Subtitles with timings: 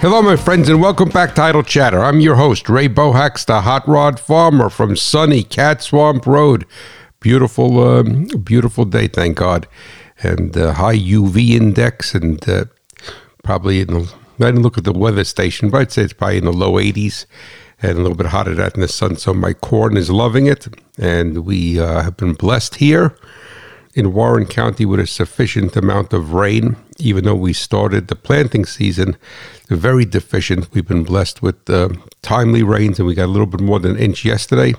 [0.00, 2.02] Hello, my friends, and welcome back to Idle Chatter.
[2.02, 6.64] I'm your host, Ray Bohacz, the hot rod farmer from sunny Cat Swamp Road.
[7.20, 9.68] Beautiful, um, beautiful day, thank God,
[10.22, 12.64] and uh, high UV index, and uh,
[13.44, 14.14] probably in the.
[14.38, 16.76] I didn't look at the weather station, but I'd say it's probably in the low
[16.76, 17.26] 80s
[17.82, 19.16] and a little bit hotter than the sun.
[19.16, 20.66] So my corn is loving it,
[20.98, 23.14] and we uh, have been blessed here
[23.94, 28.64] in Warren County with a sufficient amount of rain, even though we started the planting
[28.64, 29.16] season
[29.76, 30.72] very deficient.
[30.72, 31.90] We've been blessed with uh,
[32.22, 34.74] timely rains, and we got a little bit more than an inch yesterday.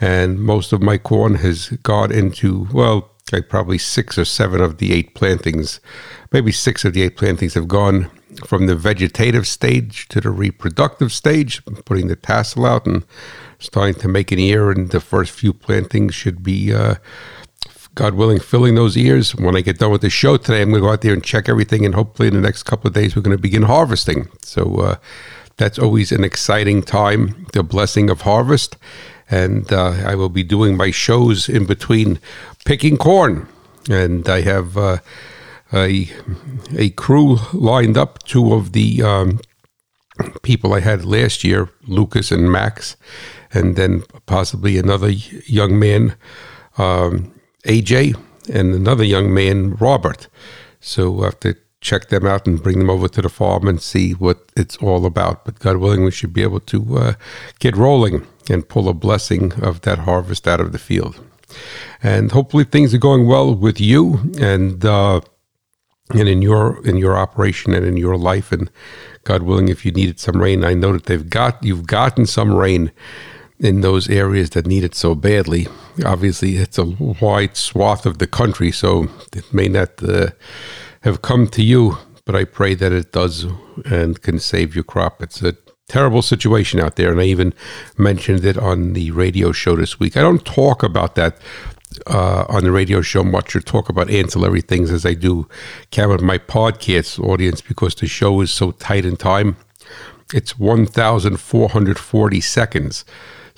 [0.00, 4.78] And most of my corn has gone into, well, like probably six or seven of
[4.78, 5.80] the eight plantings,
[6.32, 8.10] maybe six of the eight plantings have gone
[8.46, 13.04] from the vegetative stage to the reproductive stage, putting the tassel out and
[13.58, 14.70] starting to make an ear.
[14.70, 16.94] And the first few plantings should be uh,
[17.98, 19.34] God willing, filling those ears.
[19.34, 21.24] When I get done with the show today, I'm going to go out there and
[21.24, 24.28] check everything, and hopefully in the next couple of days, we're going to begin harvesting.
[24.40, 24.96] So uh,
[25.56, 28.76] that's always an exciting time, the blessing of harvest.
[29.28, 32.20] And uh, I will be doing my shows in between
[32.64, 33.48] picking corn.
[33.90, 34.98] And I have uh,
[35.72, 36.08] a,
[36.76, 39.40] a crew lined up, two of the um,
[40.42, 42.96] people I had last year, Lucas and Max,
[43.52, 46.14] and then possibly another young man.
[46.76, 47.34] Um,
[47.68, 48.16] AJ
[48.52, 50.28] and another young man, Robert.
[50.80, 53.80] So we'll have to check them out and bring them over to the farm and
[53.80, 55.44] see what it's all about.
[55.44, 57.12] But God willing, we should be able to uh,
[57.60, 61.20] get rolling and pull a blessing of that harvest out of the field.
[62.02, 65.20] And hopefully things are going well with you and uh,
[66.10, 68.52] and in your in your operation and in your life.
[68.52, 68.70] And
[69.24, 72.54] God willing, if you needed some rain, I know that they've got you've gotten some
[72.54, 72.92] rain
[73.60, 75.66] in those areas that need it so badly.
[76.04, 80.28] Obviously, it's a wide swath of the country, so it may not uh,
[81.02, 83.46] have come to you, but I pray that it does
[83.84, 85.22] and can save your crop.
[85.22, 85.56] It's a
[85.88, 87.52] terrible situation out there, and I even
[87.96, 90.16] mentioned it on the radio show this week.
[90.16, 91.38] I don't talk about that
[92.06, 95.48] uh, on the radio show much or talk about ancillary things as I do
[95.96, 99.56] with my podcast audience because the show is so tight in time.
[100.34, 103.04] It's 1,440 seconds.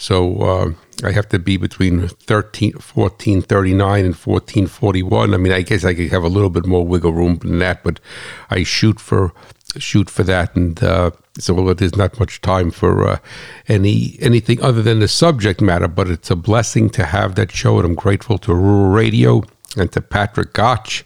[0.01, 0.73] So uh,
[1.07, 5.35] I have to be between 13, 1439 and 1441.
[5.35, 7.83] I mean, I guess I could have a little bit more wiggle room than that,
[7.85, 8.01] but
[8.49, 9.33] I shoot for
[9.77, 13.19] shoot for that, and uh, so there's not much time for uh,
[13.69, 15.87] any anything other than the subject matter.
[15.87, 19.43] But it's a blessing to have that show, and I'm grateful to Rural Radio
[19.77, 21.05] and to Patrick Gottsch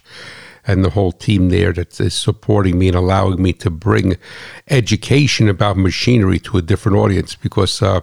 [0.67, 4.17] and the whole team there that is supporting me and allowing me to bring
[4.69, 8.01] education about machinery to a different audience because uh,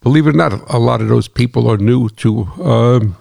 [0.00, 3.16] believe it or not, a lot of those people are new to um,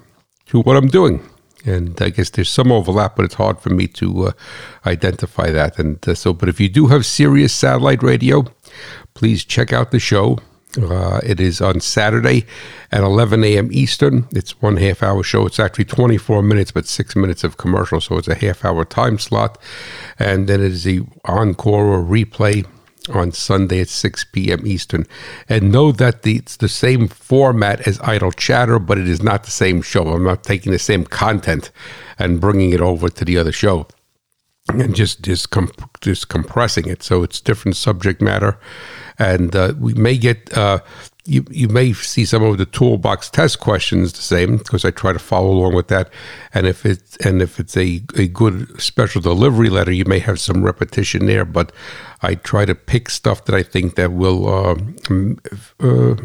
[0.48, 1.28] to what I'm doing,
[1.66, 4.32] and I guess there's some overlap, but it's hard for me to uh,
[4.86, 5.80] identify that.
[5.80, 8.46] And uh, so, but if you do have Sirius satellite radio,
[9.14, 10.38] please check out the show.
[10.78, 12.46] Uh, it is on Saturday
[12.92, 13.70] at 11 a.m.
[13.72, 14.28] Eastern.
[14.32, 15.46] It's one half hour show.
[15.46, 19.18] It's actually 24 minutes, but six minutes of commercial, so it's a half hour time
[19.18, 19.58] slot.
[20.20, 22.66] And then it is the encore or replay
[23.10, 24.66] on Sunday at 6 p.m.
[24.66, 25.06] Eastern.
[25.48, 29.44] And know that the, it's the same format as Idle Chatter, but it is not
[29.44, 30.08] the same show.
[30.10, 31.72] I'm not taking the same content
[32.18, 33.88] and bringing it over to the other show
[34.70, 37.04] and just just, comp- just compressing it.
[37.04, 38.60] So it's different subject matter.
[39.20, 40.80] And uh, we may get uh,
[41.26, 45.12] you, you may see some of the toolbox test questions the same because I try
[45.12, 46.10] to follow along with that.
[46.54, 50.40] And if it's and if it's a, a good special delivery letter, you may have
[50.40, 51.44] some repetition there.
[51.44, 51.72] But
[52.22, 54.76] I try to pick stuff that I think that will uh,
[55.80, 56.16] uh,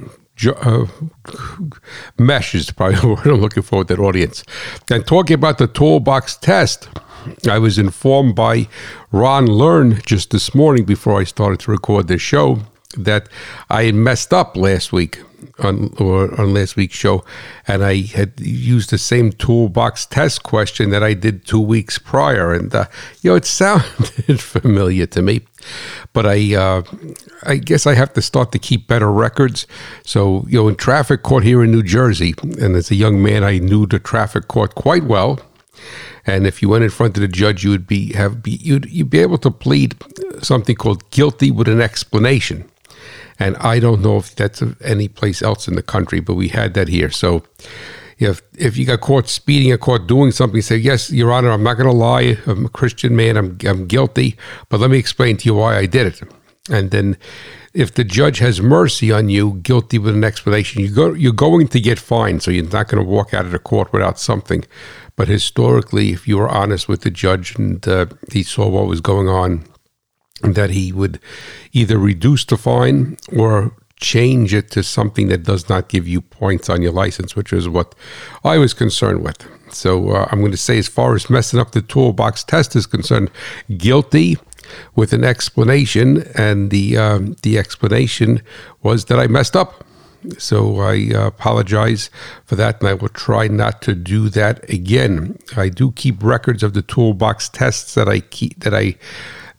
[0.47, 0.87] uh,
[2.19, 4.45] mesh is probably word I'm looking for with that audience.
[4.91, 6.89] And talking about the toolbox test.
[7.47, 8.67] I was informed by
[9.13, 12.61] Ron Learn just this morning before I started to record this show
[12.97, 13.29] that
[13.69, 15.21] I messed up last week
[15.59, 17.25] on or on last week's show,
[17.67, 22.53] and I had used the same toolbox test question that I did two weeks prior,
[22.53, 22.87] and uh,
[23.23, 25.43] you know it sounded familiar to me,
[26.13, 26.83] but I uh,
[27.45, 29.67] I guess I have to start to keep better records.
[30.05, 33.45] So you know, in traffic court here in New Jersey, and as a young man,
[33.45, 35.41] I knew the traffic court quite well.
[36.27, 38.91] And if you went in front of the judge, you would be have be you'd
[38.91, 39.97] you'd be able to plead
[40.43, 42.71] something called guilty with an explanation
[43.41, 46.75] and I don't know if that's any place else in the country, but we had
[46.75, 47.11] that here.
[47.11, 47.43] So
[48.19, 51.63] if if you got caught speeding or caught doing something, say, yes, Your Honor, I'm
[51.63, 52.37] not going to lie.
[52.47, 53.37] I'm a Christian man.
[53.37, 54.37] I'm I'm guilty,
[54.69, 56.23] but let me explain to you why I did it.
[56.71, 57.17] And then,
[57.73, 61.69] if the judge has mercy on you, guilty with an explanation, you go you're going
[61.69, 62.43] to get fined.
[62.43, 64.65] So you're not going to walk out of the court without something.
[65.17, 69.01] But historically, if you were honest with the judge and uh, he saw what was
[69.01, 69.65] going on,
[70.43, 71.21] that he would
[71.73, 76.69] either reduce the fine or change it to something that does not give you points
[76.69, 77.95] on your license, which is what
[78.45, 79.47] I was concerned with.
[79.73, 82.87] So uh, I'm going to say, as far as messing up the toolbox test is
[82.87, 83.31] concerned,
[83.77, 84.39] guilty
[84.95, 88.43] with an explanation, and the um, the explanation
[88.83, 89.85] was that I messed up.
[90.39, 92.11] So I uh, apologize
[92.45, 95.39] for that, and I will try not to do that again.
[95.57, 98.97] I do keep records of the toolbox tests that I keep that I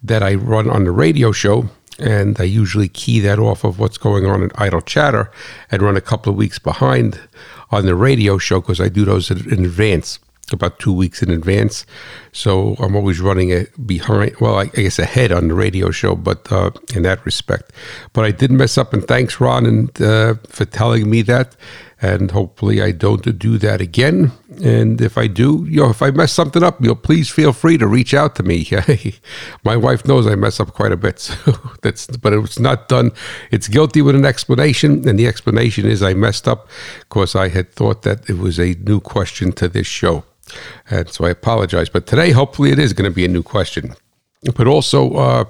[0.04, 1.70] that I run on the radio show,
[2.00, 5.32] and I usually key that off of what's going on in Idle Chatter
[5.70, 7.20] and run a couple of weeks behind
[7.70, 10.20] on the radio show because I do those in advance
[10.54, 11.86] about two weeks in advance.
[12.32, 16.52] So I'm always running it behind, well, I, guess ahead on the radio show, but
[16.52, 17.72] uh, in that respect.
[18.14, 21.56] But I did mess up, and thanks, Ron, and uh, for telling me that.
[22.02, 24.32] And hopefully, I don't do that again.
[24.64, 27.78] And if I do, you know, if I mess something up, you'll please feel free
[27.78, 28.68] to reach out to me.
[29.64, 31.36] My wife knows I mess up quite a bit, so
[31.82, 32.08] that's.
[32.08, 33.12] But it's not done.
[33.52, 36.68] It's guilty with an explanation, and the explanation is I messed up
[37.02, 40.24] because I had thought that it was a new question to this show.
[40.90, 41.90] And so I apologize.
[41.90, 43.96] But today, hopefully, it is going to be a new question.
[44.56, 45.46] But also, uh,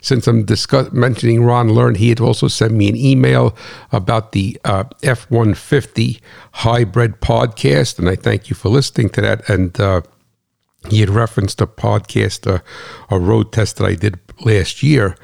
[0.00, 3.56] since I'm discuss- mentioning Ron Learn, he had also sent me an email
[3.90, 6.20] about the uh, F 150
[6.52, 7.98] hybrid podcast.
[7.98, 9.48] And I thank you for listening to that.
[9.48, 10.02] And uh,
[10.88, 12.60] he had referenced a podcast, uh,
[13.10, 15.16] a road test that I did last year.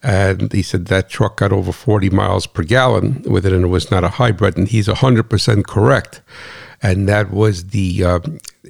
[0.00, 3.68] And he said that truck got over 40 miles per gallon with it, and it
[3.68, 4.56] was not a hybrid.
[4.56, 6.22] And he's 100% correct
[6.82, 8.18] and that was the uh,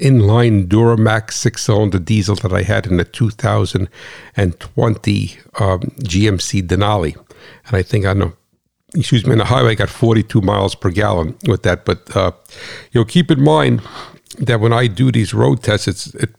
[0.01, 7.17] inline Duramax six cylinder diesel that I had in the 2020 um, GMC Denali.
[7.67, 8.33] And I think on the
[8.95, 11.85] excuse me, on the highway I got 42 miles per gallon with that.
[11.85, 12.33] But uh,
[12.93, 13.83] you know, keep in mind
[14.39, 16.31] that when I do these road tests, it's it,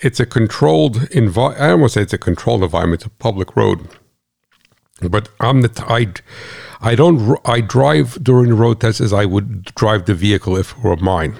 [0.00, 1.62] it's a controlled environment.
[1.62, 3.02] I almost say it's a controlled environment.
[3.02, 3.88] It's a public road.
[5.00, 6.12] But I'm the t- I,
[6.84, 10.72] I don't I drive during the road tests as I would drive the vehicle if
[10.72, 11.34] it were mine.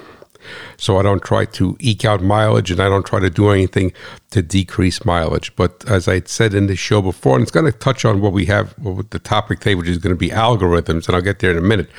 [0.79, 3.93] So I don't try to eke out mileage and I don't try to do anything
[4.31, 5.55] to decrease mileage.
[5.55, 8.33] But as I said in the show before, and it's going to touch on what
[8.33, 11.39] we have with the topic today, which is going to be algorithms, and I'll get
[11.39, 11.91] there in a minute.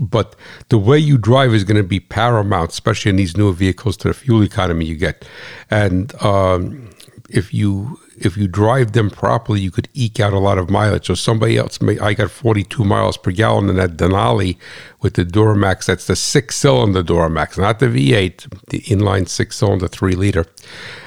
[0.00, 0.34] But
[0.70, 4.08] the way you drive is going to be paramount, especially in these newer vehicles, to
[4.08, 5.24] the fuel economy you get.
[5.70, 6.90] And um,
[7.28, 11.06] if you if you drive them properly, you could eke out a lot of mileage.
[11.06, 14.56] So somebody else may, I got 42 miles per gallon in that Denali
[15.00, 15.86] with the Duramax.
[15.86, 20.46] That's the six cylinder Duramax, not the V8, the inline six cylinder three liter.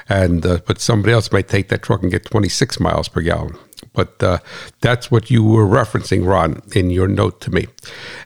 [0.10, 3.58] And, uh, but somebody else might take that truck and get 26 miles per gallon.
[3.94, 4.40] But uh,
[4.82, 7.68] that's what you were referencing, Ron, in your note to me.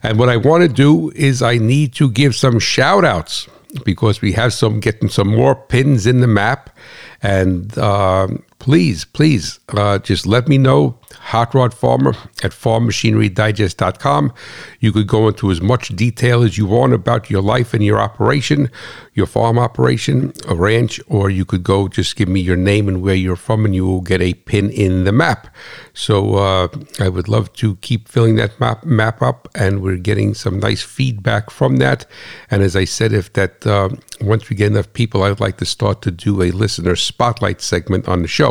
[0.03, 3.47] And what I want to do is I need to give some shout outs
[3.85, 6.75] because we have some getting some more pins in the map
[7.21, 10.95] and um, please, please uh, just let me know.
[11.13, 12.13] Hot Rod Farmer
[12.43, 14.33] at farmmachinerydigest.com.
[14.79, 17.99] You could go into as much detail as you want about your life and your
[17.99, 18.69] operation,
[19.13, 23.01] your farm operation, a ranch, or you could go just give me your name and
[23.01, 25.47] where you're from, and you will get a pin in the map.
[25.93, 26.67] So uh,
[26.99, 30.83] I would love to keep filling that map, map up, and we're getting some nice
[30.83, 32.05] feedback from that.
[32.49, 33.89] And as I said, if that uh,
[34.21, 38.07] once we get enough people, I'd like to start to do a listener spotlight segment
[38.07, 38.50] on the show.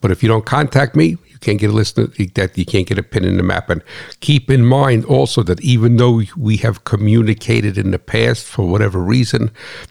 [0.00, 2.98] But if you don't contact me, you can't get a listener that you can't get
[2.98, 3.70] a pin in the map.
[3.70, 3.82] And
[4.20, 8.98] keep in mind also that even though we have communicated in the past for whatever
[9.00, 9.50] reason,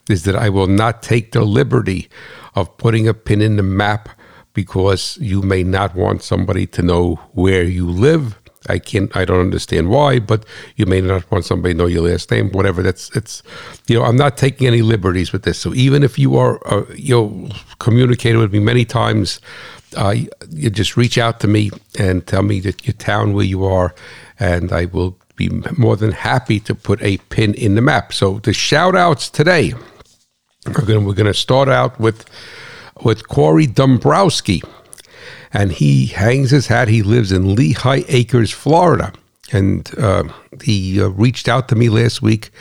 [0.09, 2.09] is that I will not take the liberty
[2.55, 4.09] of putting a pin in the map
[4.53, 8.37] because you may not want somebody to know where you live
[8.69, 9.15] I can't.
[9.15, 10.45] I don't understand why, but
[10.75, 12.81] you may not want somebody to know your last name, whatever.
[12.83, 13.43] That's it's.
[13.87, 15.57] You know, I'm not taking any liberties with this.
[15.57, 17.49] So even if you are, uh, you know,
[17.79, 19.41] communicated with me many times,
[19.97, 20.15] uh,
[20.49, 23.93] you just reach out to me and tell me that your town where you are,
[24.39, 28.13] and I will be more than happy to put a pin in the map.
[28.13, 29.73] So the shout outs today,
[30.67, 32.25] we're going we're to start out with
[33.01, 34.61] with Corey Dombrowski
[35.53, 36.87] and he hangs his hat.
[36.87, 39.13] He lives in Lehigh Acres, Florida.
[39.51, 40.25] And uh,
[40.61, 42.51] he uh, reached out to me last week.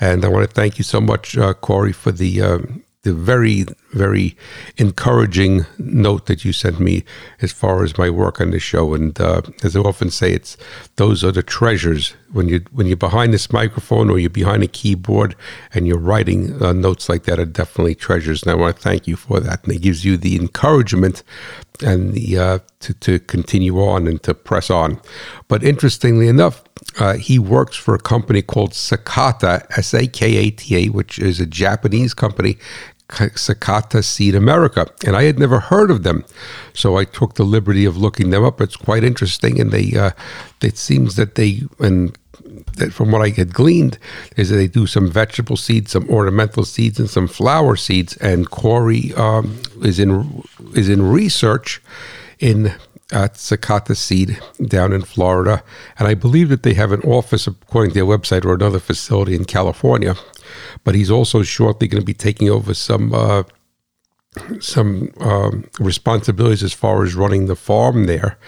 [0.00, 2.58] And I want to thank you so much, uh, Corey, for the uh,
[3.02, 4.36] the very, very
[4.76, 7.04] encouraging note that you sent me
[7.40, 8.94] as far as my work on this show.
[8.94, 10.56] And uh, as I often say, it's
[10.96, 14.68] those are the treasures when you when you're behind this microphone or you're behind a
[14.68, 15.34] keyboard
[15.74, 18.42] and you're writing uh, notes like that are definitely treasures.
[18.42, 19.64] And I want to thank you for that.
[19.64, 21.24] And it gives you the encouragement
[21.82, 25.00] and the uh, to to continue on and to press on.
[25.48, 26.62] But interestingly enough,
[26.98, 31.18] uh, he works for a company called Sakata S A K A T A, which
[31.18, 32.58] is a Japanese company
[33.08, 36.24] Sakata Seed America, and I had never heard of them,
[36.72, 38.60] so I took the liberty of looking them up.
[38.60, 40.12] It's quite interesting, and they uh,
[40.62, 42.16] it seems that they and
[42.76, 43.98] that from what I had gleaned
[44.36, 48.16] is that they do some vegetable seeds, some ornamental seeds, and some flower seeds.
[48.16, 50.42] And Corey um, is in
[50.74, 51.82] is in research
[52.38, 52.74] in
[53.12, 55.62] at Sakata Seed down in Florida,
[55.98, 59.34] and I believe that they have an office, according to their website, or another facility
[59.34, 60.14] in California.
[60.84, 63.14] But he's also shortly going to be taking over some.
[63.14, 63.44] Uh,
[64.60, 68.38] some um, responsibilities as far as running the farm there,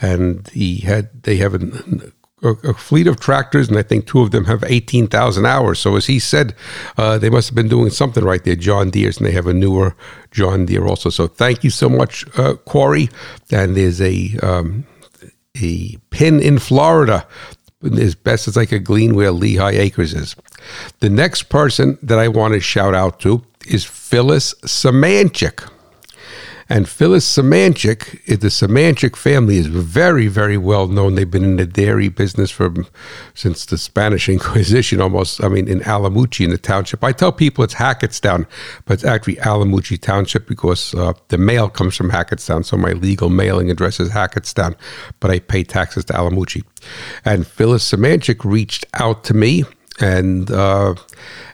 [0.00, 4.20] and he had they have an, a, a, fleet of tractors, and I think two
[4.20, 5.78] of them have 18,000 hours.
[5.78, 6.54] So, as he said,
[6.96, 9.54] uh, they must have been doing something right there, John Deere's, and they have a
[9.54, 9.96] newer
[10.30, 11.10] John Deere also.
[11.10, 13.08] So, thank you so much, uh, Corey.
[13.50, 14.86] And there's a, um,
[15.60, 17.26] a pin in Florida,
[17.82, 20.36] as best as I could glean, where Lehigh Acres is.
[21.00, 25.68] The next person that I want to shout out to is Phyllis Samanchik.
[26.70, 31.14] And Phyllis Samanchik, the Samanchik family is very, very well known.
[31.14, 32.72] They've been in the dairy business for
[33.34, 35.42] since the Spanish Inquisition, almost.
[35.42, 37.02] I mean, in Allamuchy, in the township.
[37.02, 38.46] I tell people it's Hackettstown,
[38.84, 42.64] but it's actually Allamuchy Township because uh, the mail comes from Hackettstown.
[42.64, 44.74] So my legal mailing address is Hackettstown,
[45.20, 46.64] but I pay taxes to Allamuchy.
[47.24, 49.64] And Phyllis Samanchik reached out to me
[50.00, 50.94] and uh,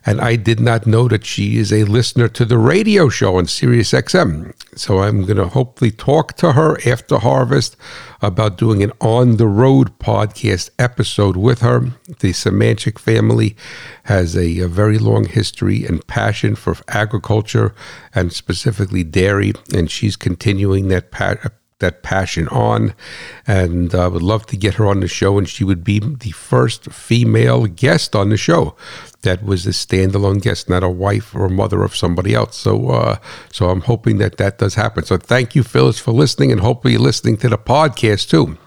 [0.06, 3.46] and I did not know that she is a listener to the radio show on
[3.46, 4.52] Sirius XM.
[4.78, 7.76] So I'm going to hopefully talk to her after harvest
[8.20, 11.80] about doing an on the road podcast episode with her.
[12.20, 13.56] The Samanchik family
[14.04, 17.74] has a, a very long history and passion for agriculture
[18.14, 21.50] and specifically dairy, and she's continuing that passion
[21.84, 22.94] that passion on.
[23.46, 26.32] And I would love to get her on the show, and she would be the
[26.32, 28.74] first female guest on the show
[29.22, 32.56] that was a standalone guest, not a wife or mother of somebody else.
[32.56, 33.16] So, uh,
[33.52, 35.04] so I'm hoping that that does happen.
[35.04, 38.58] So, thank you, Phyllis, for listening, and hopefully you're listening to the podcast too.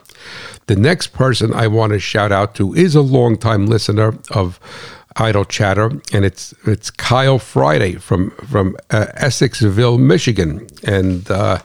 [0.67, 4.59] The next person I want to shout out to is a longtime listener of
[5.15, 11.59] Idle Chatter, and it's it's Kyle Friday from from uh, Essexville, Michigan, and uh,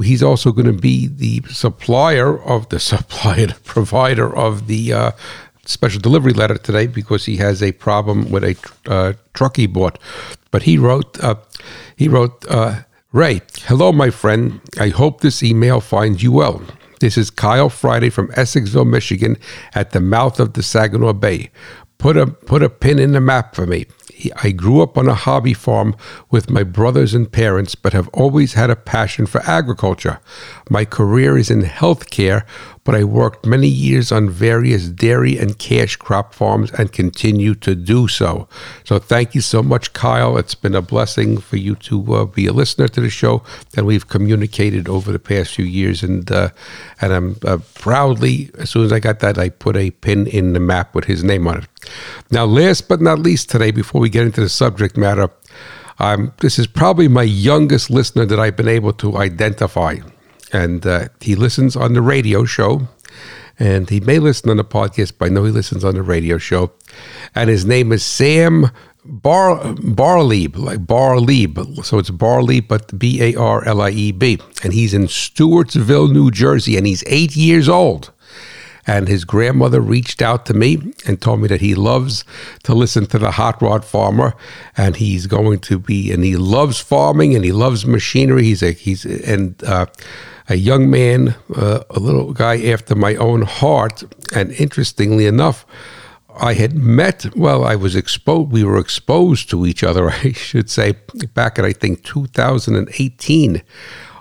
[0.00, 5.10] He's also going to be the supplier of the supplier the provider of the uh,
[5.64, 8.56] special delivery letter today because he has a problem with a
[8.86, 9.98] uh, truck he bought.
[10.50, 11.36] But he wrote, uh,
[11.96, 12.82] he wrote, uh,
[13.12, 14.60] Ray, hello, my friend.
[14.80, 16.62] I hope this email finds you well.
[17.00, 19.36] This is Kyle Friday from Essexville, Michigan,
[19.74, 21.50] at the mouth of the Saginaw Bay.
[21.98, 23.86] Put a put a pin in the map for me.
[24.36, 25.96] I grew up on a hobby farm
[26.30, 30.20] with my brothers and parents, but have always had a passion for agriculture.
[30.70, 32.44] My career is in healthcare,
[32.84, 37.74] but I worked many years on various dairy and cash crop farms and continue to
[37.74, 38.48] do so.
[38.84, 40.36] So thank you so much, Kyle.
[40.36, 43.42] It's been a blessing for you to uh, be a listener to the show,
[43.76, 46.02] and we've communicated over the past few years.
[46.02, 46.50] And uh,
[47.00, 50.52] and I'm uh, proudly, as soon as I got that, I put a pin in
[50.52, 51.68] the map with his name on it.
[52.30, 55.30] Now, last but not least, today, before we get into the subject matter.
[55.98, 59.98] Um, this is probably my youngest listener that I've been able to identify
[60.52, 62.88] and uh, he listens on the radio show.
[63.58, 66.38] And he may listen on the podcast, but I know he listens on the radio
[66.38, 66.72] show.
[67.34, 68.70] And his name is Sam
[69.04, 71.84] Bar Barlieb, like Barlieb.
[71.84, 74.38] So it's Barlieb, but B A R L I E B.
[74.64, 78.12] And he's in Stewartsville, New Jersey, and he's eight years old.
[78.84, 82.24] And his grandmother reached out to me and told me that he loves
[82.64, 84.34] to listen to the Hot Rod Farmer,
[84.76, 88.44] and he's going to be, and he loves farming and he loves machinery.
[88.44, 89.62] He's a he's and.
[89.62, 89.86] Uh,
[90.48, 94.04] a young man, uh, a little guy after my own heart.
[94.34, 95.66] And interestingly enough,
[96.36, 100.70] I had met, well, I was exposed, we were exposed to each other, I should
[100.70, 100.94] say,
[101.34, 103.62] back in, I think, 2018.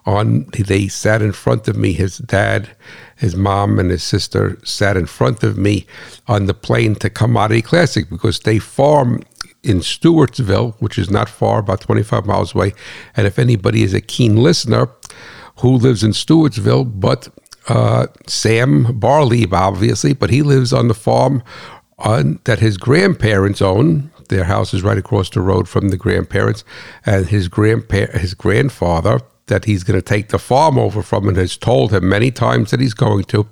[0.03, 2.75] On, they sat in front of me, his dad,
[3.17, 5.85] his mom, and his sister sat in front of me
[6.27, 9.21] on the plane to Commodity Classic because they farm
[9.61, 12.73] in Stewartsville, which is not far, about 25 miles away.
[13.15, 14.89] And if anybody is a keen listener,
[15.61, 17.29] who lives in Stewartsville, but
[17.69, 21.43] uh, Sam Barlieb, obviously, but he lives on the farm
[21.99, 24.11] on, that his grandparents own.
[24.29, 26.63] Their house is right across the road from the grandparents,
[27.05, 31.35] and his grandpa- his grandfather that he's going to take the farm over from and
[31.35, 33.45] has told him many times that he's going to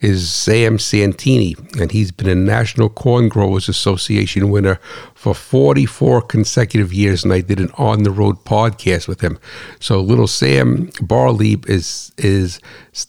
[0.00, 1.54] is Sam Santini.
[1.78, 4.80] And he's been a National Corn Growers Association winner
[5.18, 9.36] for 44 consecutive years, and I did an on the road podcast with him.
[9.80, 12.60] So little Sam Barlieb is is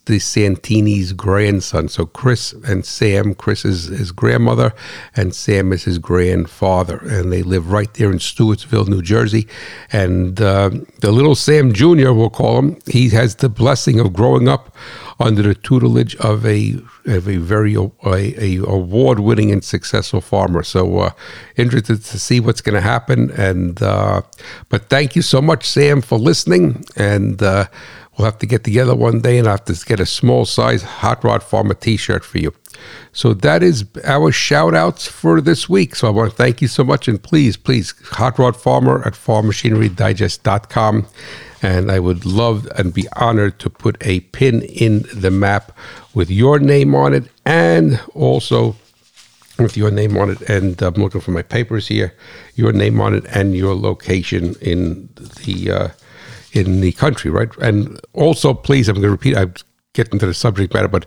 [0.05, 1.87] the Santini's grandson.
[1.87, 4.73] So Chris and Sam, Chris is his grandmother,
[5.15, 9.47] and Sam is his grandfather, and they live right there in Stewartsville, New Jersey.
[9.91, 14.47] And uh, the little Sam Jr., we'll call him, he has the blessing of growing
[14.47, 14.75] up
[15.19, 20.63] under the tutelage of a of a very a, a award winning and successful farmer.
[20.63, 21.11] So uh,
[21.57, 23.31] interested to see what's going to happen.
[23.31, 24.21] And uh,
[24.69, 26.85] but thank you so much, Sam, for listening.
[26.95, 27.65] And uh,
[28.17, 30.83] we'll have to get together one day and I have to get a small size
[30.83, 32.53] Hot Rod Farmer T-shirt for you.
[33.11, 35.95] So that is our shout outs for this week.
[35.95, 37.09] So I want to thank you so much.
[37.09, 41.07] And please, please, Hot Rod Farmer at farmmachinerydigest.com
[41.61, 45.77] and I would love and be honored to put a pin in the map
[46.13, 48.75] with your name on it and also
[49.57, 50.41] with your name on it.
[50.49, 52.13] And I'm looking for my papers here,
[52.55, 55.09] your name on it and your location in
[55.43, 55.87] the uh,
[56.51, 57.49] in the country, right?
[57.57, 59.37] And also, please, I'm going to repeat.
[59.37, 59.53] I'm
[59.93, 61.05] getting to the subject matter, but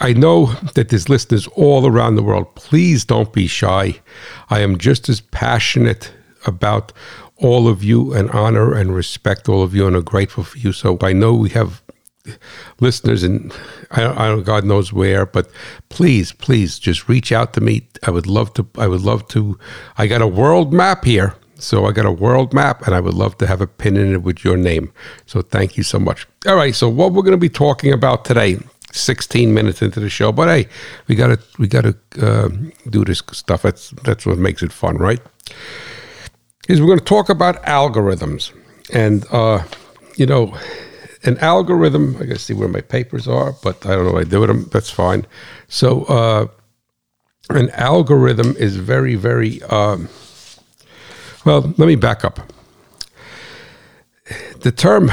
[0.00, 2.54] I know that there's listeners all around the world.
[2.54, 4.00] Please don't be shy.
[4.50, 6.12] I am just as passionate
[6.46, 6.92] about
[7.38, 10.72] all of you and honor and respect all of you and are grateful for you.
[10.72, 11.82] So I know we have
[12.80, 13.52] listeners and
[13.90, 15.48] I I God knows where, but
[15.88, 17.88] please, please just reach out to me.
[18.06, 19.58] I would love to, I would love to,
[19.96, 21.34] I got a world map here.
[21.60, 24.12] So I got a world map and I would love to have a pin in
[24.12, 24.92] it with your name.
[25.26, 26.26] So thank you so much.
[26.46, 26.74] All right.
[26.74, 28.58] So what we're going to be talking about today,
[28.92, 30.68] 16 minutes into the show, but hey,
[31.08, 32.48] we got to, we got to uh,
[32.90, 33.62] do this stuff.
[33.62, 35.20] That's, that's what makes it fun, right?
[36.68, 38.52] Is we're going to talk about algorithms.
[38.92, 39.64] And, uh,
[40.16, 40.56] you know,
[41.24, 44.28] an algorithm, I gotta see where my papers are, but I don't know what I
[44.28, 44.68] do with them.
[44.72, 45.26] That's fine.
[45.68, 46.46] So, uh,
[47.50, 50.08] an algorithm is very, very, um,
[51.44, 52.40] well, let me back up.
[54.60, 55.10] The term,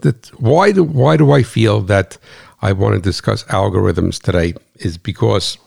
[0.00, 2.16] that why do, why do I feel that
[2.62, 5.58] I want to discuss algorithms today is because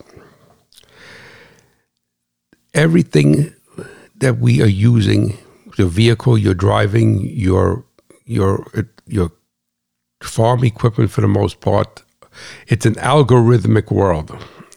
[2.74, 3.54] everything
[4.20, 5.38] that we are using
[5.76, 7.84] the vehicle you're driving, your
[8.24, 8.66] your
[9.06, 9.32] your
[10.22, 12.02] farm equipment for the most part,
[12.66, 14.36] it's an algorithmic world,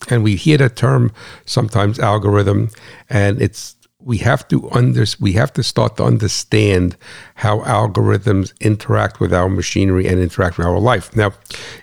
[0.09, 1.11] and we hear that term
[1.45, 2.69] sometimes algorithm,
[3.09, 6.97] and it's we have to under we have to start to understand
[7.35, 11.15] how algorithms interact with our machinery and interact with our life.
[11.15, 11.33] Now,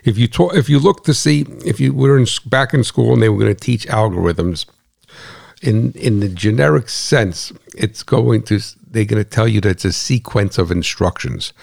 [0.03, 3.13] if you talk, if you look to see if you were in, back in school
[3.13, 4.65] and they were going to teach algorithms
[5.61, 8.59] in in the generic sense, it's going to
[8.91, 11.53] they're going to tell you that it's a sequence of instructions.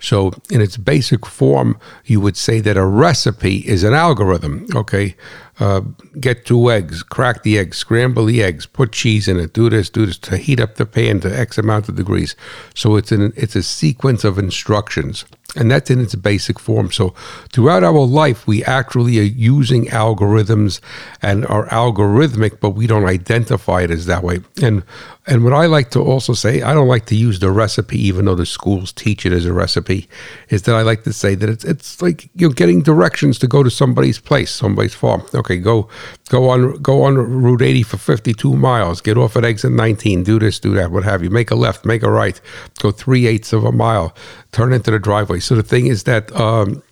[0.00, 4.66] So, in its basic form, you would say that a recipe is an algorithm.
[4.74, 5.16] Okay,
[5.58, 5.80] uh,
[6.20, 9.90] get two eggs, crack the eggs, scramble the eggs, put cheese in it, do this,
[9.90, 12.36] do this to heat up the pan to X amount of degrees.
[12.74, 15.24] So it's an it's a sequence of instructions.
[15.56, 16.92] And that's in its basic form.
[16.92, 17.14] So
[17.52, 20.78] throughout our life, we actually are using algorithms
[21.22, 24.40] and are algorithmic, but we don't identify it as that way.
[24.62, 24.82] And
[25.26, 28.24] and what I like to also say, I don't like to use the recipe, even
[28.24, 30.08] though the schools teach it as a recipe,
[30.48, 33.46] is that I like to say that it's it's like you know getting directions to
[33.46, 35.22] go to somebody's place, somebody's farm.
[35.34, 35.88] Okay, go
[36.28, 40.38] go on go on Route 80 for 52 miles, get off at exit 19, do
[40.38, 41.30] this, do that, what have you.
[41.30, 42.40] Make a left, make a right,
[42.80, 44.14] go three eighths of a mile,
[44.52, 45.40] turn into the driveway.
[45.40, 46.82] So the thing is that um,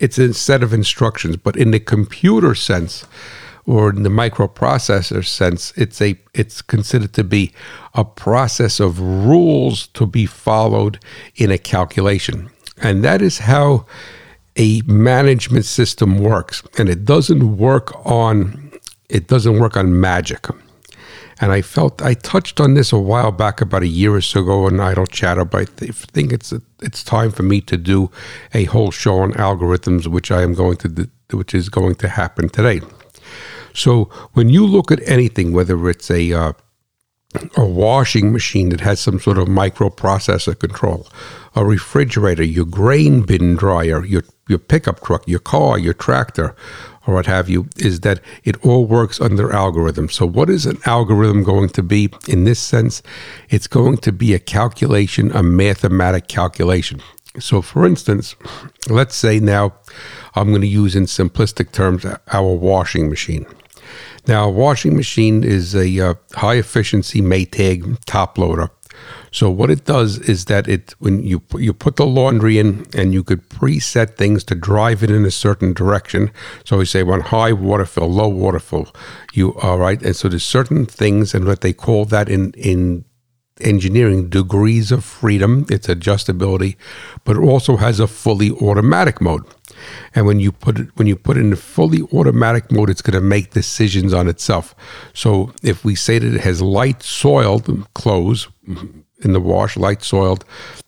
[0.00, 3.06] it's a set of instructions, but in the computer sense
[3.66, 7.52] or in the microprocessor sense, it's a it's considered to be
[7.94, 10.98] a process of rules to be followed
[11.36, 12.50] in a calculation.
[12.80, 13.84] And that is how
[14.58, 16.62] a management system works.
[16.78, 18.68] And it doesn't work on
[19.08, 20.46] it doesn't work on magic.
[21.40, 24.40] And I felt I touched on this a while back, about a year or so
[24.40, 25.44] ago, in Idle Chatter.
[25.44, 28.10] But I think it's it's time for me to do
[28.52, 32.08] a whole show on algorithms, which I am going to do, which is going to
[32.08, 32.80] happen today.
[33.72, 36.52] So when you look at anything, whether it's a uh,
[37.56, 41.06] a washing machine that has some sort of microprocessor control,
[41.54, 46.56] a refrigerator, your grain bin dryer, your your pickup truck, your car, your tractor,
[47.06, 50.08] or what have you, is that it all works under algorithm.
[50.08, 53.02] So, what is an algorithm going to be in this sense?
[53.50, 57.02] It's going to be a calculation, a mathematic calculation.
[57.38, 58.36] So, for instance,
[58.88, 59.74] let's say now
[60.34, 63.46] I'm going to use in simplistic terms our washing machine.
[64.28, 68.70] Now, washing machine is a uh, high efficiency Maytag top loader.
[69.30, 73.14] So what it does is that it when you you put the laundry in and
[73.14, 76.30] you could preset things to drive it in a certain direction.
[76.64, 78.92] So we say one high water fill, low water fill.
[79.32, 83.04] You all right, and so there's certain things and what they call that in in
[83.60, 85.64] engineering degrees of freedom.
[85.70, 86.76] It's adjustability,
[87.24, 89.44] but it also has a fully automatic mode.
[90.14, 93.20] And when you put it when you put it in fully automatic mode, it's going
[93.20, 94.74] to make decisions on itself.
[95.14, 100.44] So if we say that it has light soiled clothes in the wash, light soiled,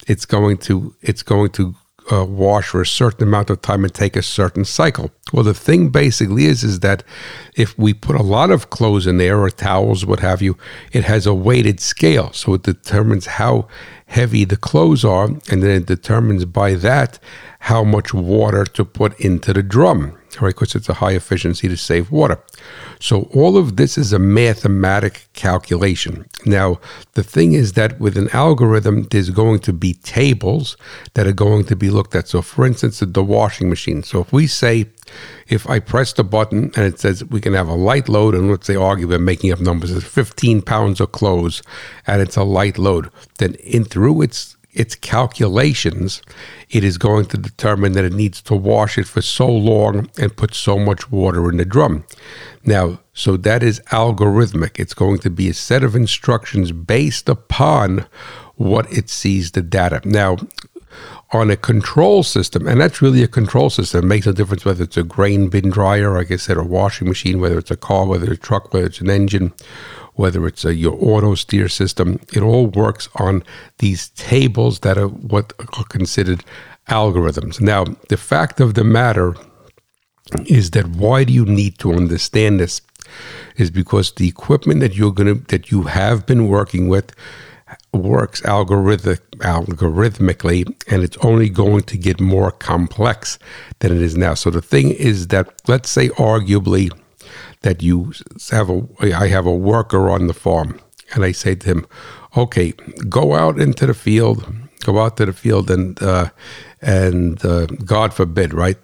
[0.06, 1.74] it's going to it's going to
[2.12, 5.10] uh, wash for a certain amount of time and take a certain cycle.
[5.32, 7.04] Well, the thing basically is is that
[7.54, 10.56] if we put a lot of clothes in there or towels, what have you,
[10.92, 13.68] it has a weighted scale, so it determines how
[14.06, 17.18] heavy the clothes are, and then it determines by that
[17.60, 20.54] how much water to put into the drum, right?
[20.54, 22.42] Because it's a high efficiency to save water.
[23.00, 26.24] So all of this is a mathematic calculation.
[26.46, 26.80] Now,
[27.14, 30.78] the thing is that with an algorithm, there's going to be tables
[31.12, 32.28] that are going to be looked at.
[32.28, 34.02] So, for instance, the washing machine.
[34.02, 34.86] So if we say,
[35.46, 38.50] if I press the button and it says we can have a light load, and
[38.50, 41.62] let's say argue we're making up numbers, it's 15 pounds of clothes,
[42.06, 46.22] and it's a light load, then in through its its calculations,
[46.68, 50.36] it is going to determine that it needs to wash it for so long and
[50.36, 52.04] put so much water in the drum.
[52.64, 54.78] Now, so that is algorithmic.
[54.78, 58.06] It's going to be a set of instructions based upon
[58.56, 60.00] what it sees the data.
[60.04, 60.36] Now,
[61.32, 64.04] on a control system, and that's really a control system.
[64.04, 67.08] It makes a difference whether it's a grain bin dryer, like I said, a washing
[67.08, 69.52] machine, whether it's a car, whether it's a truck, whether it's an engine,
[70.20, 73.42] whether it's a, your auto steer system, it all works on
[73.78, 76.44] these tables that are what are considered
[76.88, 77.58] algorithms.
[77.58, 79.34] Now, the fact of the matter
[80.46, 82.82] is that why do you need to understand this?
[83.56, 87.12] Is because the equipment that you're gonna that you have been working with
[87.92, 93.38] works algorithmic, algorithmically, and it's only going to get more complex
[93.80, 94.34] than it is now.
[94.34, 96.92] So the thing is that let's say arguably
[97.62, 98.12] that you
[98.50, 100.80] have a I have a worker on the farm
[101.14, 101.86] and I say to him,
[102.36, 102.72] okay,
[103.08, 104.52] go out into the field,
[104.84, 106.30] go out to the field and uh,
[106.80, 108.78] and uh, God forbid, right?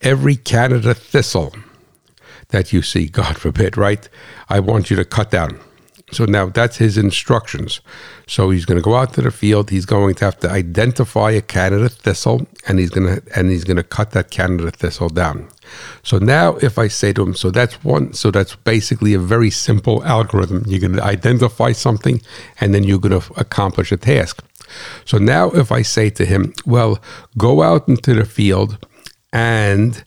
[0.00, 1.54] Every Canada thistle
[2.48, 4.08] that you see, God forbid, right?
[4.48, 5.58] I want you to cut down.
[6.12, 7.80] So now that's his instructions.
[8.26, 9.70] So he's going to go out to the field.
[9.70, 13.64] He's going to have to identify a Canada thistle, and he's going to and he's
[13.64, 15.48] going to cut that Canada thistle down.
[16.02, 19.50] So now, if I say to him, so that's one, so that's basically a very
[19.50, 20.64] simple algorithm.
[20.66, 22.20] You're going to identify something,
[22.60, 24.42] and then you're going to accomplish a task.
[25.04, 27.00] So now, if I say to him, well,
[27.36, 28.78] go out into the field
[29.32, 30.02] and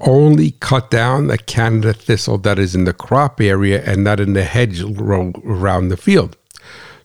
[0.00, 4.32] only cut down the Canada thistle that is in the crop area and not in
[4.32, 6.36] the hedge around the field.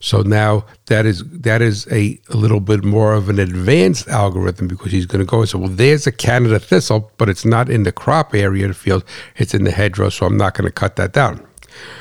[0.04, 4.68] So now that is that is a, a little bit more of an advanced algorithm
[4.68, 7.70] because he's going to go and say, well, there's a Canada thistle, but it's not
[7.70, 9.06] in the crop area of the field;
[9.38, 11.48] it's in the hedgerow, so I'm not going to cut that down.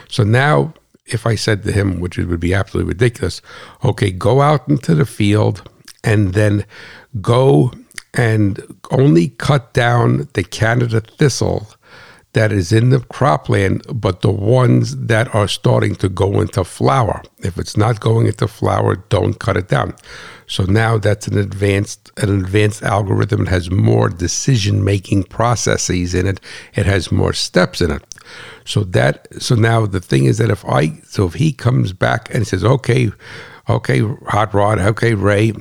[0.09, 0.75] So now,
[1.07, 3.41] if I said to him, which would be absolutely ridiculous,
[3.85, 5.71] okay, go out into the field
[6.03, 6.67] and then
[7.21, 7.73] go
[8.15, 8.61] and
[8.91, 11.69] only cut down the Canada thistle
[12.35, 17.23] that is in the cropland, but the ones that are starting to go into flower.
[17.39, 19.95] If it's not going into flower, don't cut it down.
[20.47, 23.43] So now that's an advanced an advanced algorithm.
[23.43, 26.41] It has more decision making processes in it.
[26.75, 28.03] It has more steps in it.
[28.65, 32.35] So that so now the thing is that if I so if he comes back
[32.35, 33.11] and says, okay,
[33.69, 35.53] okay, hot rod, okay, Ray,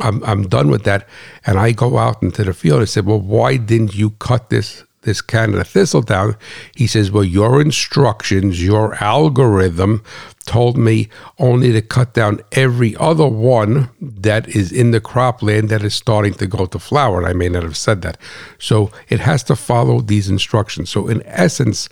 [0.00, 1.08] I'm, I'm done with that.
[1.44, 4.84] And I go out into the field and said, well, why didn't you cut this
[5.02, 6.36] this Canada thistle down?
[6.74, 10.02] He says, well, your instructions, your algorithm
[10.46, 11.08] told me
[11.38, 16.34] only to cut down every other one that is in the cropland that is starting
[16.34, 17.18] to go to flower.
[17.18, 18.18] And I may not have said that.
[18.58, 20.90] So it has to follow these instructions.
[20.90, 21.88] So in essence,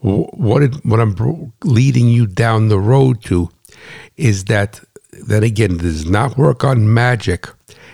[0.00, 3.50] what it, what I'm leading you down the road to
[4.16, 4.80] is that
[5.26, 7.48] that again this does not work on magic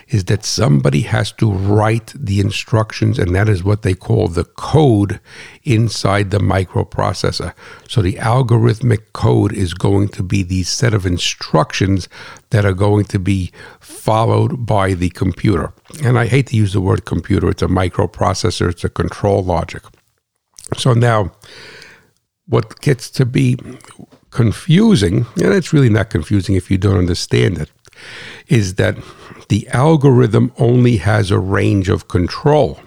[0.09, 4.45] is that somebody has to write the instructions, and that is what they call the
[4.45, 5.21] code
[5.65, 7.53] inside the microprocessor.
[7.89, 12.09] So the algorithmic code is going to be the set of instructions
[12.51, 15.73] that are going to be followed by the computer.
[16.05, 19.83] And I hate to use the word computer, it's a microprocessor, it's a control logic.
[20.77, 21.33] So now,
[22.47, 23.59] what gets to be
[24.31, 27.71] confusing, and it's really not confusing if you don't understand it,
[28.49, 28.97] is that
[29.49, 32.81] the algorithm only has a range of control.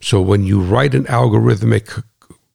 [0.00, 2.02] So when you write an algorithmic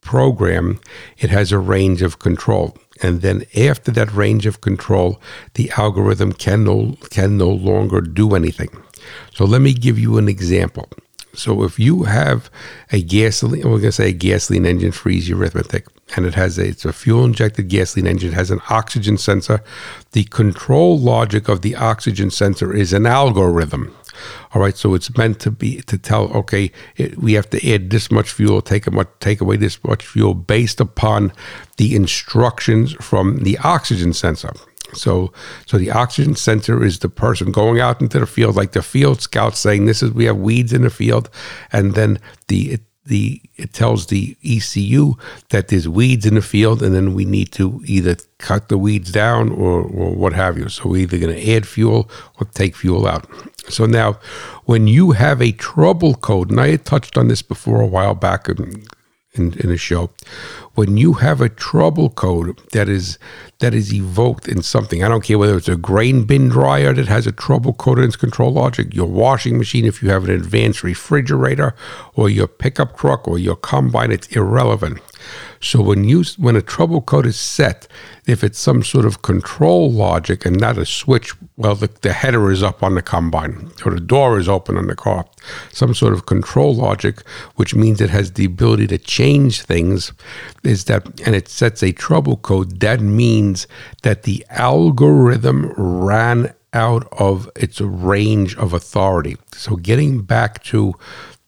[0.00, 0.80] program,
[1.18, 2.76] it has a range of control.
[3.02, 5.20] And then after that range of control,
[5.54, 8.70] the algorithm can no, can no longer do anything.
[9.32, 10.88] So let me give you an example.
[11.36, 12.50] So if you have
[12.92, 16.58] a gasoline, we're going to say a gasoline engine for easy arithmetic, and it has
[16.58, 19.62] a, it's a fuel injected gasoline engine, it has an oxygen sensor.
[20.12, 23.94] The control logic of the oxygen sensor is an algorithm.
[24.52, 27.90] All right, so it's meant to be to tell, okay, it, we have to add
[27.90, 31.32] this much fuel, take much, take away this much fuel based upon
[31.78, 34.52] the instructions from the oxygen sensor.
[34.92, 35.32] So,
[35.66, 39.20] so the oxygen sensor is the person going out into the field, like the field
[39.20, 41.30] scout, saying, "This is we have weeds in the field,"
[41.72, 45.14] and then the the it tells the ECU
[45.50, 49.12] that there's weeds in the field, and then we need to either cut the weeds
[49.12, 50.68] down or, or what have you.
[50.68, 53.26] So we're either going to add fuel or take fuel out.
[53.68, 54.18] So now,
[54.64, 58.14] when you have a trouble code, and I had touched on this before a while
[58.14, 58.84] back in,
[59.34, 60.10] in, in a show,
[60.74, 63.18] when you have a trouble code that is
[63.58, 67.08] that is evoked in something, I don't care whether it's a grain bin dryer that
[67.08, 70.30] has a trouble code in its control logic, your washing machine, if you have an
[70.30, 71.74] advanced refrigerator,
[72.14, 75.00] or your pickup truck or your combine, it's irrelevant.
[75.60, 77.86] So when you when a trouble code is set,
[78.26, 82.50] if it's some sort of control logic and not a switch, well, the, the header
[82.50, 85.24] is up on the combine or the door is open on the car,
[85.72, 87.22] some sort of control logic,
[87.56, 90.12] which means it has the ability to change things,
[90.62, 92.80] is that and it sets a trouble code.
[92.80, 93.66] That means
[94.02, 99.36] that the algorithm ran out of its range of authority.
[99.52, 100.94] So getting back to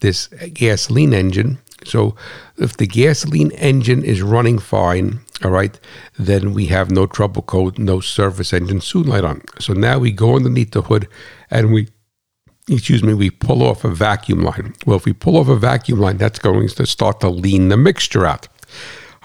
[0.00, 2.14] this gasoline engine so
[2.58, 5.78] if the gasoline engine is running fine, all right,
[6.18, 9.42] then we have no trouble code, no service engine soon light on.
[9.58, 11.08] So now we go underneath the hood
[11.50, 11.88] and we
[12.68, 14.74] excuse me, we pull off a vacuum line.
[14.84, 17.76] Well, if we pull off a vacuum line, that's going to start to lean the
[17.76, 18.48] mixture out.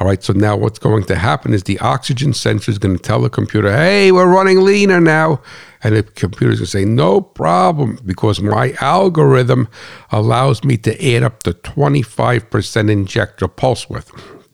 [0.02, 3.04] All right, so now what's going to happen is the oxygen sensor is going to
[3.04, 5.44] tell the computer, hey, we're running leaner now.
[5.84, 9.70] And the computer is going to say, no problem, because my algorithm
[10.12, 14.12] allows me to add up to 25% injector pulse width.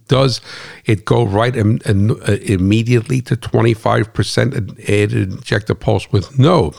[0.10, 0.42] Does
[0.84, 6.38] it go right Im- uh, immediately to 25% added injector pulse width?
[6.38, 6.74] No.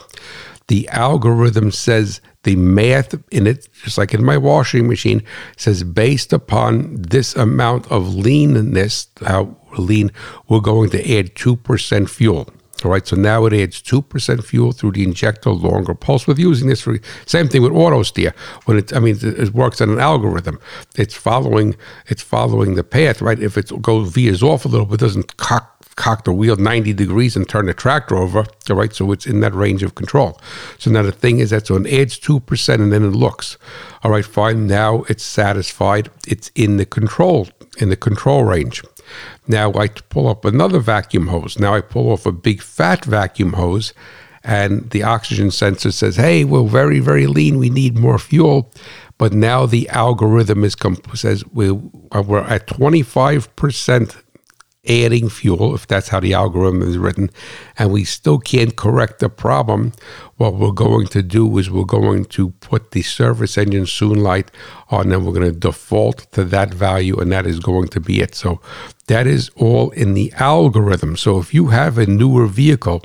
[0.67, 5.23] The algorithm says the math in it, just like in my washing machine,
[5.57, 10.11] says based upon this amount of leanness, how lean,
[10.49, 12.49] we're going to add 2% fuel.
[12.85, 16.69] All right, so now it adds 2% fuel through the injector longer pulse width using
[16.69, 16.97] this for
[17.27, 18.33] same thing with auto steer.
[18.67, 20.61] When it I mean it works on an algorithm.
[20.95, 21.75] It's following
[22.07, 23.41] it's following the path, right?
[23.41, 27.37] If it goes veers off a little bit, doesn't cock cock the wheel 90 degrees
[27.37, 28.95] and turn the tractor over, all right?
[28.95, 30.41] So it's in that range of control.
[30.79, 33.59] So now the thing is that so it adds 2% and then it looks,
[34.03, 36.09] all right, fine, now it's satisfied.
[36.27, 38.83] It's in the control, in the control range.
[39.49, 41.59] Now I pull up another vacuum hose.
[41.59, 43.93] Now I pull off a big fat vacuum hose
[44.45, 47.59] and the oxygen sensor says, hey, we're very, very lean.
[47.59, 48.73] We need more fuel.
[49.19, 54.23] But now the algorithm is comp- says we, we're at 25%
[54.89, 57.31] adding fuel, if that's how the algorithm is written,
[57.79, 59.93] and we still can't correct the problem,
[60.37, 64.51] what we're going to do is we're going to put the service engine soon light
[64.91, 68.21] on, and we're going to default to that value, and that is going to be
[68.21, 68.35] it.
[68.35, 68.61] So
[69.09, 71.17] that is all in the algorithm.
[71.17, 73.03] So if you have a newer vehicle,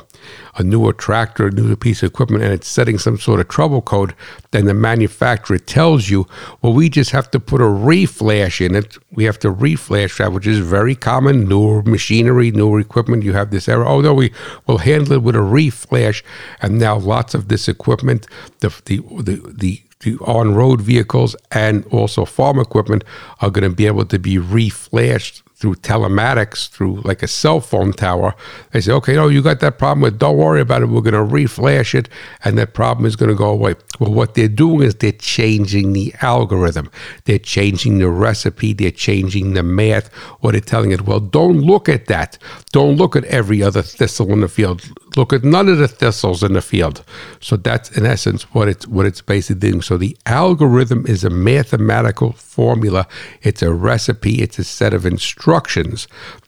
[0.56, 3.82] a newer tractor, a newer piece of equipment, and it's setting some sort of trouble
[3.82, 4.14] code,
[4.52, 6.28] then the manufacturer tells you,
[6.62, 8.98] well, we just have to put a reflash in it.
[9.12, 11.48] We have to reflash that, which is very common.
[11.48, 13.86] Newer machinery, newer equipment, you have this error.
[13.86, 14.32] Oh, no, we
[14.68, 16.22] will handle it with a reflash.
[16.62, 18.28] And now lots of this equipment,
[18.60, 23.06] the, the, the, the the on-road vehicles and also farm equipment
[23.40, 27.94] are going to be able to be reflashed through telematics, through like a cell phone
[27.94, 28.36] tower.
[28.72, 30.88] They say, okay, no, you got that problem with, don't worry about it.
[30.88, 32.10] We're going to reflash it
[32.44, 33.76] and that problem is going to go away.
[33.98, 36.92] Well, what they're doing is they're changing the algorithm.
[37.24, 38.74] They're changing the recipe.
[38.74, 40.10] They're changing the math,
[40.42, 42.38] or they're telling it, well, don't look at that.
[42.74, 44.82] Don't look at every other thistle in the field.
[45.16, 47.06] Look at none of the thistles in the field.
[47.40, 49.82] So that's in essence what it's what it's basically doing.
[49.82, 53.08] So the algorithm is a mathematical formula.
[53.44, 54.42] It's a recipe.
[54.42, 55.53] It's a set of instructions.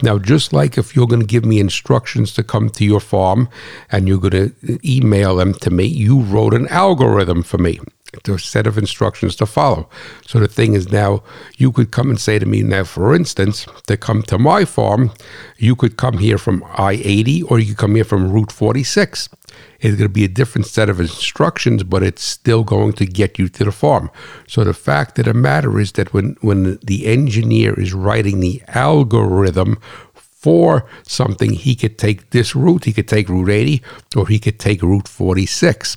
[0.02, 3.48] Now, just like if you're going to give me instructions to come to your farm
[3.90, 7.80] and you're going to email them to me, you wrote an algorithm for me.
[8.26, 9.88] A set of instructions to follow.
[10.26, 11.22] So the thing is now,
[11.56, 15.12] you could come and say to me now, for instance, to come to my farm,
[15.56, 19.28] you could come here from I 80 or you could come here from Route 46.
[19.80, 23.38] It's going to be a different set of instructions, but it's still going to get
[23.38, 24.10] you to the farm.
[24.46, 28.62] So the fact of the matter is that when, when the engineer is writing the
[28.68, 29.78] algorithm
[30.14, 33.82] for something, he could take this route, he could take Route 80,
[34.16, 35.96] or he could take Route 46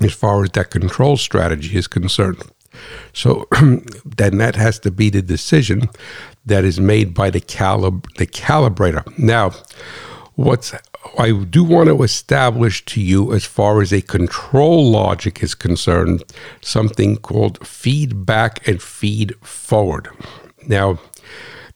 [0.00, 2.42] as far as that control strategy is concerned.
[3.12, 3.46] So
[4.04, 5.88] then that has to be the decision
[6.46, 9.06] that is made by the calib- the calibrator.
[9.18, 9.52] Now,
[10.34, 10.72] what's
[11.18, 16.22] I do want to establish to you as far as a control logic is concerned,
[16.60, 20.08] something called feedback and feed forward.
[20.66, 21.00] Now,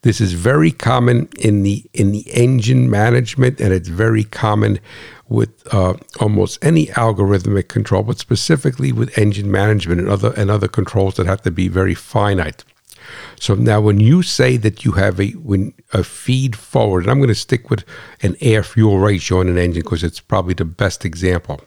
[0.03, 4.79] this is very common in the in the engine management, and it's very common
[5.29, 10.69] with uh, almost any algorithmic control, but specifically with engine management and other and other
[10.69, 12.65] controls that have to be very finite.
[13.39, 17.19] So now, when you say that you have a when a feed forward, and I'm
[17.19, 17.85] going to stick with
[18.23, 21.61] an air fuel ratio in an engine because it's probably the best example.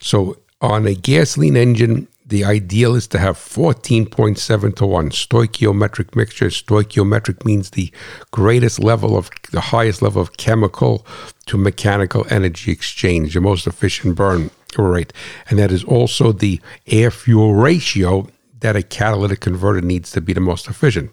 [0.00, 6.46] So on a gasoline engine, the ideal is to have 14.7 to 1 stoichiometric mixture.
[6.46, 7.92] Stoichiometric means the
[8.30, 11.04] greatest level of the highest level of chemical
[11.50, 15.12] to mechanical energy exchange, the most efficient burn rate.
[15.48, 18.28] And that is also the air fuel ratio
[18.60, 21.10] that a catalytic converter needs to be the most efficient.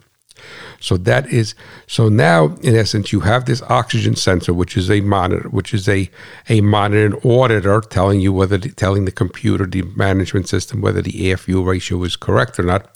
[0.80, 1.56] So that is
[1.88, 5.90] so now in essence you have this oxygen sensor which is a monitor which is
[5.90, 6.08] a
[6.50, 11.02] a monitor and auditor telling you whether the, telling the computer the management system whether
[11.02, 12.88] the air fuel ratio is correct or not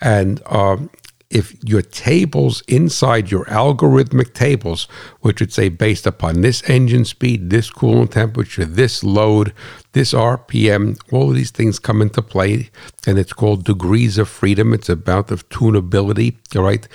[0.00, 0.88] and um,
[1.30, 4.84] if your tables inside your algorithmic tables,
[5.20, 9.52] which would say based upon this engine speed, this coolant temperature, this load,
[9.92, 12.70] this RPM, all of these things come into play,
[13.06, 14.72] and it's called degrees of freedom.
[14.72, 16.88] It's about the tunability, all right?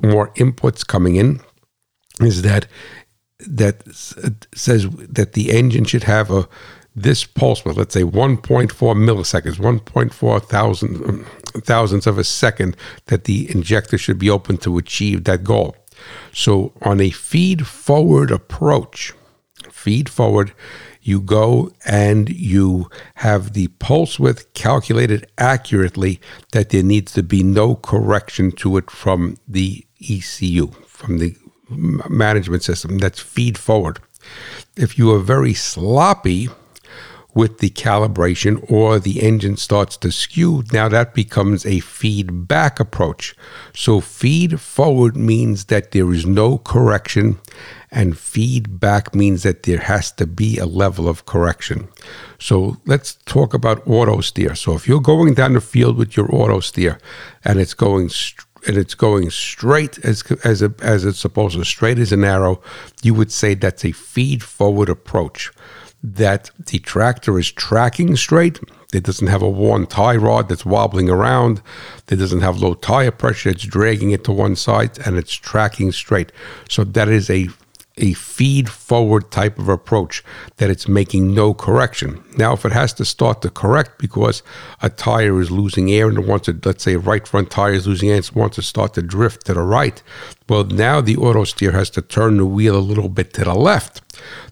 [0.00, 1.40] More inputs coming in.
[2.20, 2.68] Is that
[3.40, 3.82] that
[4.54, 6.48] says that the engine should have a
[6.94, 11.24] this pulse width, let's say 1.4 milliseconds, 1.4 thousand,
[11.64, 12.76] thousandths of a second,
[13.06, 15.76] that the injector should be open to achieve that goal.
[16.32, 19.12] So, on a feed forward approach,
[19.70, 20.52] feed forward,
[21.02, 26.20] you go and you have the pulse width calculated accurately,
[26.52, 31.36] that there needs to be no correction to it from the ECU, from the
[31.68, 32.98] management system.
[32.98, 33.98] That's feed forward.
[34.76, 36.48] If you are very sloppy,
[37.34, 43.34] with the calibration or the engine starts to skew, now that becomes a feedback approach.
[43.74, 47.38] So, feed forward means that there is no correction,
[47.90, 51.88] and feedback means that there has to be a level of correction.
[52.38, 54.54] So, let's talk about auto steer.
[54.54, 56.98] So, if you're going down the field with your auto steer
[57.44, 58.10] and it's going
[58.66, 62.62] and it's going straight as as a, as it's supposed to, straight as an arrow,
[63.02, 65.50] you would say that's a feed forward approach
[66.04, 68.60] that the tractor is tracking straight.
[68.92, 71.62] It doesn't have a worn tie rod that's wobbling around.
[72.10, 73.48] It doesn't have low tire pressure.
[73.48, 76.30] It's dragging it to one side and it's tracking straight.
[76.68, 77.48] So that is a
[77.96, 80.24] a feed forward type of approach
[80.56, 82.24] that it's making no correction.
[82.36, 84.42] Now, if it has to start to correct because
[84.82, 87.86] a tire is losing air and it wants to, let's say, right front tire is
[87.86, 90.02] losing air and it wants to start to drift to the right,
[90.48, 93.54] well, now the auto steer has to turn the wheel a little bit to the
[93.54, 94.02] left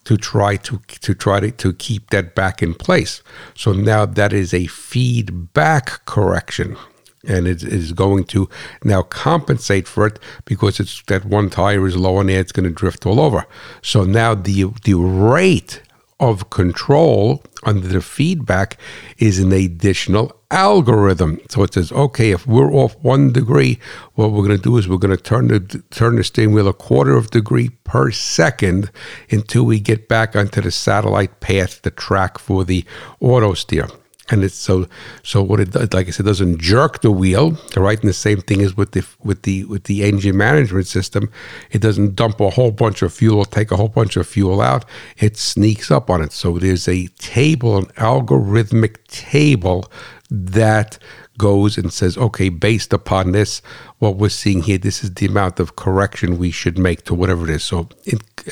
[0.05, 3.23] to try to to try to, to keep that back in place.
[3.55, 6.77] So now that is a feedback correction
[7.25, 8.49] and it is going to
[8.85, 12.75] now compensate for it because it's that one tire is low and it's going to
[12.75, 13.47] drift all over.
[13.81, 15.83] So now the the rate
[16.21, 18.79] of control under the feedback
[19.19, 21.41] is an additional algorithm.
[21.49, 23.79] So it says, okay, if we're off one degree,
[24.15, 26.69] what we're going to do is we're going to turn the turn the steering wheel
[26.69, 28.91] a quarter of degree per second
[29.31, 32.85] until we get back onto the satellite path, the track for the
[33.21, 33.89] auto steer
[34.33, 34.87] and it's so
[35.23, 38.01] so what it does like i said doesn't jerk the wheel right?
[38.01, 41.31] And the same thing is with the with the with the engine management system.
[41.71, 44.85] It doesn't dump a whole bunch of fuel take a whole bunch of fuel out.
[45.19, 46.33] It sneaks up on it.
[46.33, 49.91] So there's a table an algorithmic table
[50.31, 50.99] that
[51.43, 53.63] goes and says, okay, based upon this,
[53.99, 57.43] what we're seeing here, this is the amount of correction we should make to whatever
[57.49, 57.65] it is.
[57.65, 57.89] So,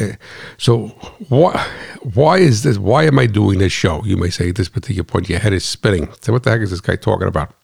[0.01, 0.15] uh,
[0.59, 0.89] so
[1.29, 1.53] why
[2.15, 2.79] why is this?
[2.79, 4.03] Why am I doing this show?
[4.05, 6.09] You may say at this particular point, your head is spinning.
[6.21, 7.55] So, what the heck is this guy talking about?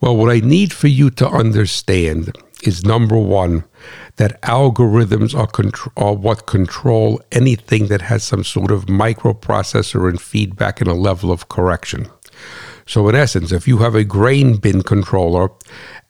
[0.00, 3.64] Well, what I need for you to understand is number one,
[4.16, 10.20] that algorithms are, contr- are what control anything that has some sort of microprocessor and
[10.20, 12.06] feedback and a level of correction.
[12.90, 15.52] So, in essence, if you have a grain bin controller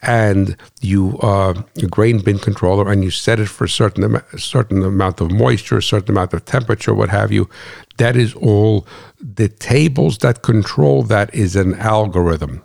[0.01, 4.39] and you uh, a grain bin controller and you set it for a certain a
[4.39, 7.51] certain amount of moisture, a certain amount of temperature, what have you,
[7.99, 8.87] that is all
[9.21, 12.63] the tables that control that is an algorithm.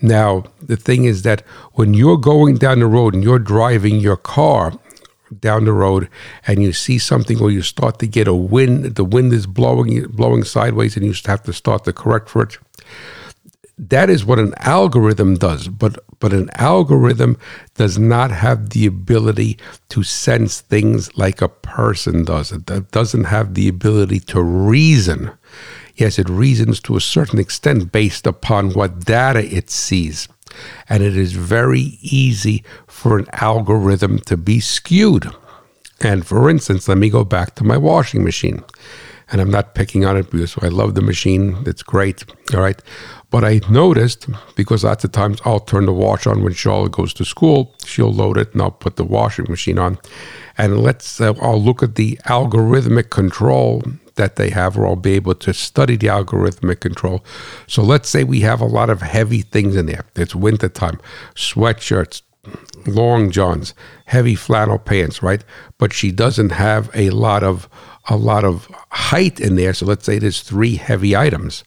[0.00, 1.40] Now, the thing is that
[1.72, 4.78] when you're going down the road and you're driving your car
[5.40, 6.08] down the road
[6.46, 10.06] and you see something or you start to get a wind, the wind is blowing
[10.06, 12.58] blowing sideways and you have to start to correct for it.
[13.78, 17.36] That is what an algorithm does, but but an algorithm
[17.74, 19.58] does not have the ability
[19.90, 22.52] to sense things like a person does.
[22.52, 25.30] It doesn't have the ability to reason.
[25.94, 30.26] Yes, it reasons to a certain extent based upon what data it sees.
[30.88, 35.26] And it is very easy for an algorithm to be skewed.
[36.00, 38.64] And for instance, let me go back to my washing machine.
[39.28, 41.62] And I'm not picking on it because I love the machine.
[41.66, 42.24] It's great.
[42.54, 42.80] All right.
[43.30, 47.12] But I noticed because lots of times I'll turn the wash on when Charlotte goes
[47.14, 47.74] to school.
[47.84, 49.98] She'll load it and I'll put the washing machine on.
[50.56, 53.82] And let's, uh, I'll look at the algorithmic control
[54.14, 57.24] that they have, or I'll be able to study the algorithmic control.
[57.66, 60.04] So let's say we have a lot of heavy things in there.
[60.14, 60.98] It's wintertime,
[61.34, 62.22] sweatshirts,
[62.86, 63.74] long johns,
[64.06, 65.44] heavy flannel pants, right?
[65.78, 67.68] But she doesn't have a lot of
[68.08, 69.74] a lot of height in there.
[69.74, 71.64] So let's say there's three heavy items.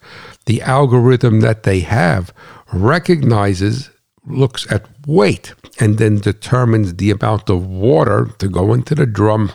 [0.49, 2.33] The algorithm that they have
[2.73, 3.91] recognizes,
[4.25, 9.51] looks at weight, and then determines the amount of water to go into the drum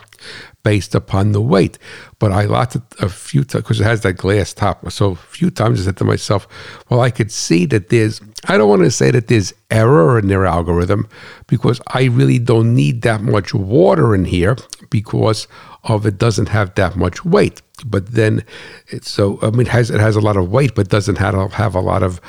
[0.63, 1.77] based upon the weight.
[2.17, 4.89] But I lots of, a few times because it has that glass top.
[4.89, 6.47] So a few times I said to myself,
[6.89, 8.21] well, I could see that there's.
[8.45, 11.09] I don't want to say that there's error in their algorithm
[11.47, 14.55] because I really don't need that much water in here
[14.89, 15.49] because
[15.85, 18.43] of it doesn't have that much weight but then
[18.87, 21.33] it's so I mean it has it has a lot of weight, but doesn't have
[21.33, 22.21] a, have a lot of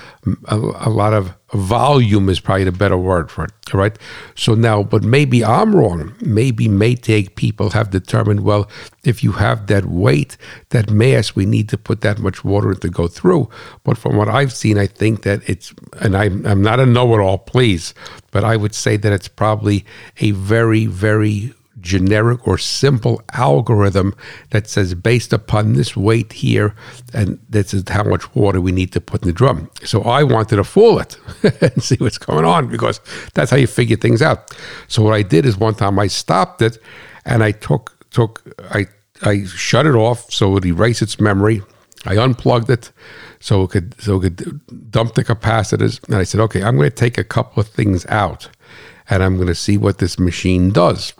[0.46, 3.52] a, a, lot of volume is probably the better word for it.
[3.72, 3.96] Right.
[4.34, 6.14] So now, but maybe I'm wrong.
[6.20, 8.68] Maybe Maytag people have determined well,
[9.04, 10.36] if you have that weight,
[10.70, 13.48] that mass, we need to put that much water to go through.
[13.84, 17.38] But from what I've seen, I think that it's and I'm I'm not a know-it-all,
[17.38, 17.94] please,
[18.32, 19.84] but I would say that it's probably
[20.18, 21.54] a very very
[21.86, 24.14] generic or simple algorithm
[24.50, 26.74] that says based upon this weight here,
[27.14, 29.70] and this is how much water we need to put in the drum.
[29.84, 31.16] So I wanted to fool it
[31.62, 33.00] and see what's going on because
[33.34, 34.56] that's how you figure things out.
[34.88, 36.78] So what I did is one time I stopped it
[37.24, 38.86] and I took took I
[39.22, 41.62] I shut it off so it would erase its memory.
[42.04, 42.92] I unplugged it
[43.40, 46.04] so it could so it could dump the capacitors.
[46.06, 48.48] And I said, okay, I'm going to take a couple of things out
[49.08, 51.12] and I'm going to see what this machine does.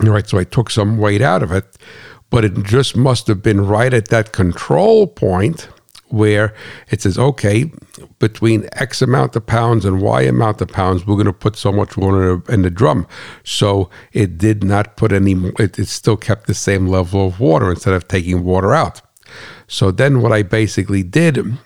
[0.00, 1.76] Right, so I took some weight out of it,
[2.28, 5.68] but it just must have been right at that control point
[6.08, 6.52] where
[6.90, 7.70] it says, okay,
[8.18, 11.70] between X amount of pounds and Y amount of pounds, we're going to put so
[11.70, 13.06] much water in the drum.
[13.44, 17.70] So it did not put any, it, it still kept the same level of water
[17.70, 19.00] instead of taking water out.
[19.68, 21.56] So then what I basically did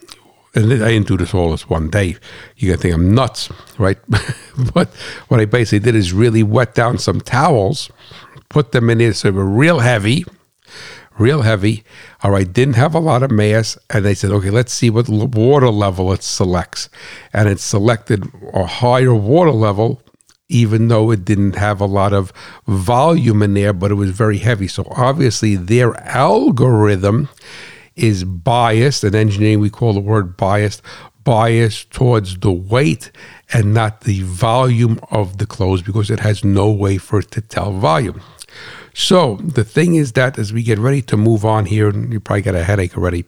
[0.55, 2.16] and I didn't do this all this one day.
[2.57, 3.99] You're gonna think I'm nuts, right?
[4.74, 4.88] but
[5.28, 7.90] what I basically did is really wet down some towels,
[8.49, 10.24] put them in there so they were real heavy,
[11.18, 11.84] real heavy.
[12.22, 15.09] All right, didn't have a lot of mass, and they said, okay, let's see what
[15.09, 16.88] water level it selects,
[17.32, 20.03] and it selected a higher water level.
[20.51, 22.32] Even though it didn't have a lot of
[22.66, 24.66] volume in there, but it was very heavy.
[24.66, 27.28] So obviously, their algorithm
[27.99, 29.05] is biased.
[29.05, 30.82] In engineering, we call the word biased,
[31.24, 33.11] biased towards the weight
[33.53, 37.40] and not the volume of the clothes because it has no way for it to
[37.40, 38.22] tell volume.
[38.94, 42.20] So the thing is that as we get ready to move on here, and you
[42.20, 43.24] probably got a headache already,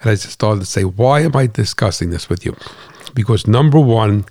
[0.00, 2.56] and I just started to say, why am I discussing this with you?
[3.14, 4.24] Because number one,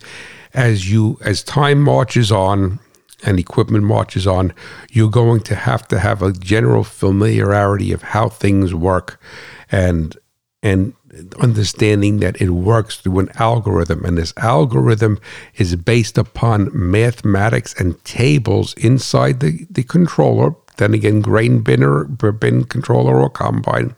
[0.54, 2.80] as you as time marches on,
[3.24, 4.54] and equipment marches on,
[4.92, 9.20] you're going to have to have a general familiarity of how things work
[9.72, 10.18] and
[10.64, 10.94] and
[11.40, 14.06] understanding that it works through an algorithm.
[14.06, 15.20] And this algorithm
[15.56, 22.64] is based upon mathematics and tables inside the, the controller then again grain binner bin
[22.64, 23.96] controller or combine.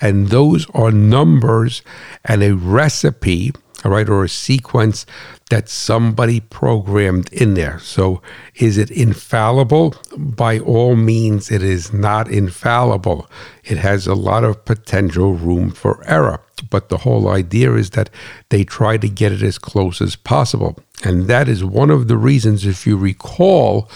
[0.00, 1.82] And those are numbers
[2.24, 3.52] and a recipe
[3.84, 5.06] all right, or a sequence
[5.48, 7.78] that somebody programmed in there.
[7.78, 8.20] So,
[8.56, 9.94] is it infallible?
[10.16, 13.28] By all means, it is not infallible.
[13.64, 16.40] It has a lot of potential room for error.
[16.68, 18.10] But the whole idea is that
[18.50, 20.78] they try to get it as close as possible.
[21.02, 23.88] And that is one of the reasons, if you recall,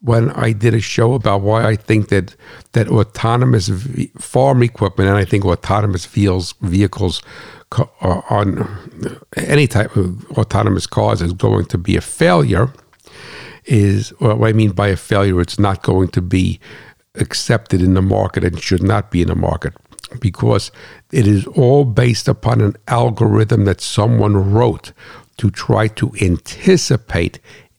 [0.00, 2.34] when I did a show about why I think that
[2.72, 3.70] that autonomous
[4.18, 7.22] farm equipment and I think autonomous vehicles vehicles
[7.78, 8.68] Uh, on
[9.36, 12.72] any type of autonomous cars is going to be a failure
[13.64, 16.60] is what I mean by a failure, it's not going to be
[17.14, 19.74] accepted in the market and should not be in the market
[20.20, 20.70] because
[21.12, 24.92] it is all based upon an algorithm that someone wrote
[25.38, 27.38] to try to anticipate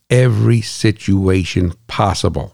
[0.09, 2.53] every situation possible.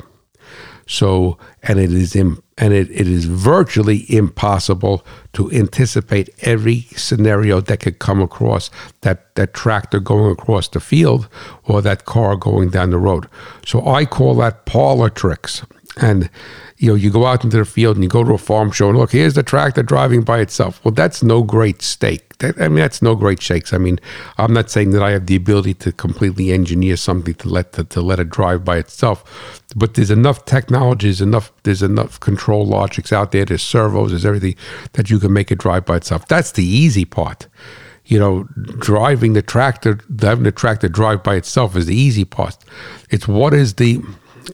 [0.89, 7.61] So, and it is in, and it, it is virtually impossible to anticipate every scenario
[7.61, 8.71] that could come across
[9.01, 11.29] that, that tractor going across the field
[11.65, 13.27] or that car going down the road.
[13.67, 15.61] So I call that parlor tricks.
[15.97, 16.29] And
[16.79, 18.87] you know, you go out into the field and you go to a farm show
[18.87, 20.83] and look, here's the tractor driving by itself.
[20.83, 22.37] Well, that's no great stake.
[22.37, 23.73] That, I mean, that's no great shakes.
[23.73, 23.99] I mean,
[24.37, 27.83] I'm not saying that I have the ability to completely engineer something to let to,
[27.83, 33.11] to let it drive by itself, but there's enough technologies, enough there's enough control logics
[33.11, 33.43] out there.
[33.43, 34.55] There's servos, there's everything
[34.93, 36.29] that you can make it drive by itself.
[36.29, 37.47] That's the easy part
[38.05, 38.45] you know,
[38.79, 42.57] driving the tractor, having the tractor drive by itself is the easy part.
[43.11, 44.01] It's what is the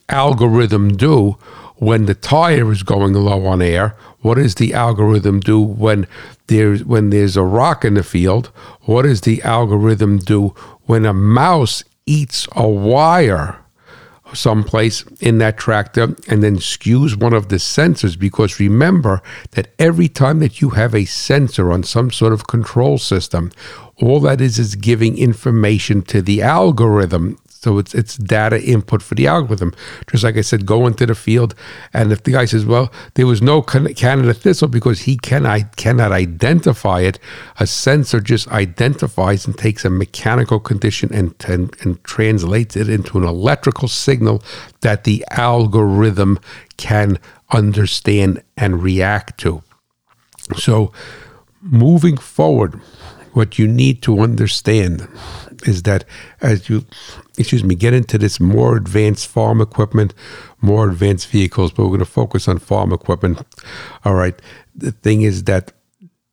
[0.09, 1.37] algorithm do
[1.77, 3.95] when the tire is going low on air?
[4.21, 6.07] What does the algorithm do when
[6.47, 8.47] there's when there's a rock in the field?
[8.81, 10.49] What does the algorithm do
[10.85, 13.59] when a mouse eats a wire?
[14.33, 19.21] someplace in that tractor and then skews one of the sensors because remember
[19.51, 23.51] that every time that you have a sensor on some sort of control system
[24.01, 29.15] all that is is giving information to the algorithm so it's it's data input for
[29.15, 29.73] the algorithm.
[30.05, 31.55] Just like I said, go into the field,
[31.93, 35.61] and if the guy says, "Well, there was no Canada thistle because he can I
[35.83, 37.17] cannot identify it,"
[37.59, 43.17] a sensor just identifies and takes a mechanical condition and, and and translates it into
[43.17, 44.43] an electrical signal
[44.81, 46.37] that the algorithm
[46.77, 47.17] can
[47.49, 49.63] understand and react to.
[50.55, 50.91] So,
[51.63, 52.79] moving forward,
[53.33, 55.07] what you need to understand
[55.63, 56.05] is that
[56.41, 56.85] as you,
[57.37, 60.13] excuse me, get into this more advanced farm equipment,
[60.61, 63.41] more advanced vehicles, but we're going to focus on farm equipment.
[64.03, 64.39] All right.
[64.75, 65.71] The thing is that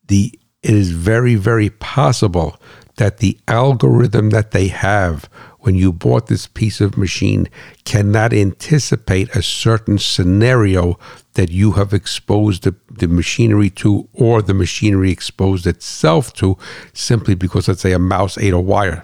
[0.09, 2.61] the it is very, very possible
[2.97, 5.29] that the algorithm that they have
[5.61, 7.49] when you bought this piece of machine
[7.85, 10.99] cannot anticipate a certain scenario
[11.35, 16.57] that you have exposed the, the machinery to or the machinery exposed itself to
[16.93, 19.03] simply because, let's say, a mouse ate a wire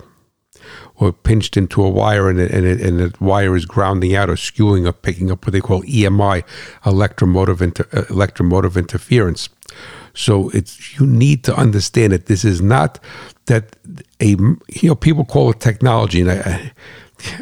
[0.99, 4.28] or pinched into a wire and, it, and, it, and the wire is grounding out
[4.28, 6.44] or skewing or picking up what they call EMI,
[6.84, 9.49] electromotive, inter, uh, electromotive interference.
[10.14, 12.99] So it's you need to understand that this is not
[13.46, 13.76] that
[14.20, 16.72] a you know people call it technology, and I,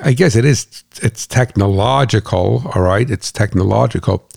[0.03, 2.71] I guess it is it's technological.
[2.75, 4.29] All right, it's technological,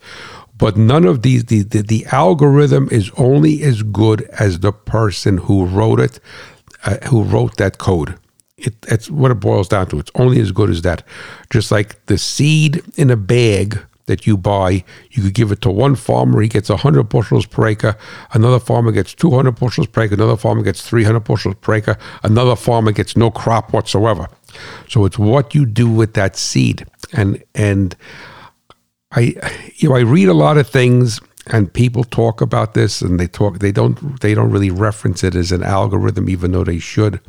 [0.57, 5.37] but none of these the, the, the algorithm is only as good as the person
[5.37, 6.21] who wrote it,
[6.85, 8.17] uh, who wrote that code.
[8.61, 9.99] It, that's what it boils down to.
[9.99, 11.03] It's only as good as that.
[11.49, 13.79] Just like the seed in a bag
[14.09, 17.67] that you buy, you could give it to one farmer, he gets 100 bushels per
[17.67, 17.95] acre.
[18.33, 20.15] Another farmer gets 200 bushels per acre.
[20.15, 21.97] Another farmer gets 300 bushels per acre.
[22.23, 24.27] Another farmer gets no crop whatsoever.
[24.89, 26.85] So it's what you do with that seed.
[27.13, 27.95] And, and
[29.11, 29.35] I,
[29.75, 33.27] you know, I read a lot of things and people talk about this and they
[33.27, 37.21] talk, they don't, they don't really reference it as an algorithm, even though they should.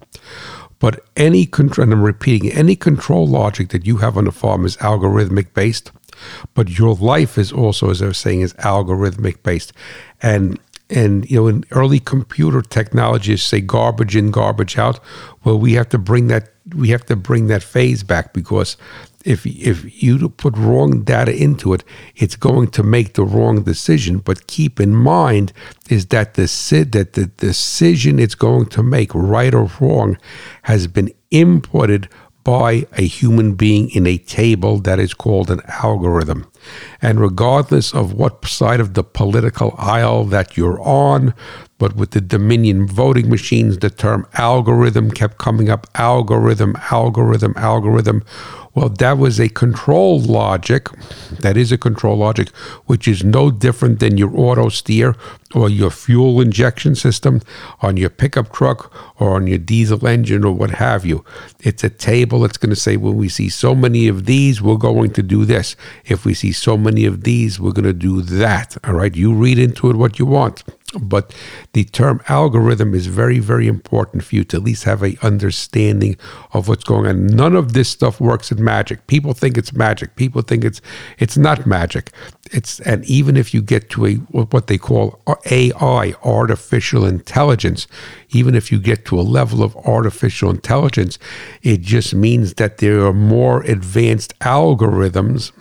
[0.81, 4.65] But any control, and I'm repeating, any control logic that you have on the farm
[4.65, 5.93] is algorithmic based,
[6.55, 9.73] but your life is also, as I was saying, is algorithmic based.
[10.21, 10.59] And
[10.89, 14.99] and you know, in early computer technologies say garbage in, garbage out.
[15.45, 18.77] Well, we have to bring that we have to bring that phase back because
[19.25, 21.85] if if you put wrong data into it,
[22.17, 24.19] it's going to make the wrong decision.
[24.19, 25.53] But keep in mind
[25.89, 26.45] is that the
[26.93, 30.17] that the decision it's going to make, right or wrong,
[30.63, 32.09] has been inputted
[32.43, 36.51] by a human being in a table that is called an algorithm.
[37.03, 41.35] And regardless of what side of the political aisle that you're on,
[41.79, 48.25] but with the Dominion voting machines, the term algorithm kept coming up algorithm, algorithm, algorithm.
[48.75, 50.89] Well, that was a control logic.
[51.41, 52.51] That is a control logic,
[52.87, 55.17] which is no different than your auto steer
[55.55, 57.41] or your fuel injection system
[57.81, 61.25] on your pickup truck or on your diesel engine or what have you.
[61.61, 64.77] It's a table that's going to say, when we see so many of these, we're
[64.77, 65.75] going to do this.
[66.05, 68.77] If we see so many of these, we're going to do that.
[68.85, 69.15] All right.
[69.15, 70.63] You read into it what you want.
[71.01, 71.35] but
[71.73, 76.17] the term algorithm is very, very important for you to at least have a understanding
[76.53, 77.27] of what's going on.
[77.27, 79.07] None of this stuff works in magic.
[79.07, 80.17] People think it's magic.
[80.17, 80.81] People think it's
[81.19, 82.11] it's not magic.
[82.53, 85.21] It's and even if you get to a what they call
[85.51, 87.87] AI, artificial intelligence,
[88.31, 91.19] even if you get to a level of artificial intelligence,
[91.63, 95.53] it just means that there are more advanced algorithms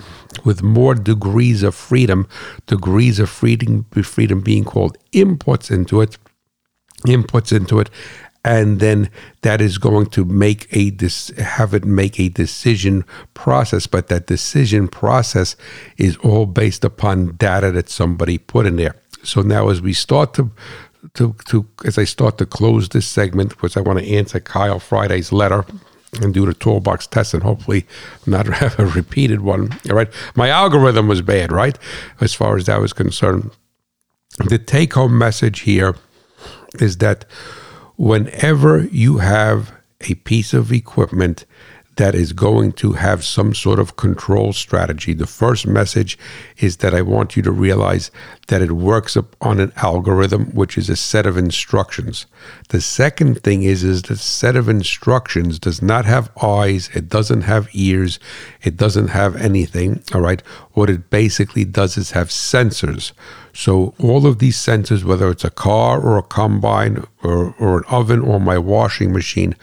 [0.43, 2.27] with more degrees of freedom,
[2.65, 6.17] degrees of freedom, freedom being called inputs into it,
[7.05, 7.89] inputs into it,
[8.45, 9.09] and then
[9.41, 10.91] that is going to make a
[11.41, 15.55] have it make a decision process but that decision process
[15.97, 20.33] is all based upon data that somebody put in there so now as we start
[20.33, 20.49] to
[21.13, 24.79] to to as I start to close this segment because I want to answer Kyle
[24.79, 25.65] Friday's letter
[26.21, 27.85] and do the toolbox test and hopefully
[28.25, 29.71] not have a repeated one.
[29.89, 30.09] All right.
[30.35, 31.77] My algorithm was bad, right?
[32.19, 33.51] As far as that was concerned.
[34.47, 35.95] The take home message here
[36.79, 37.25] is that
[37.99, 39.73] whenever you have
[40.09, 41.45] a piece of equipment
[41.99, 45.13] that is going to have some sort of control strategy.
[45.13, 46.17] The first message
[46.57, 48.09] is that I want you to realize
[48.47, 52.25] that it works on an algorithm, which is a set of instructions.
[52.69, 57.41] The second thing is, is the set of instructions does not have eyes, it doesn't
[57.41, 58.17] have ears,
[58.63, 60.01] it doesn't have anything.
[60.13, 60.41] All right.
[60.71, 63.11] What it basically does is have sensors.
[63.51, 67.83] So all of these sensors, whether it's a car or a combine or, or an
[67.89, 69.53] oven or my washing machine,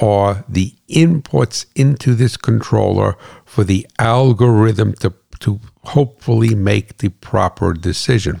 [0.00, 7.72] are the inputs into this controller for the algorithm to, to hopefully make the proper
[7.72, 8.40] decision.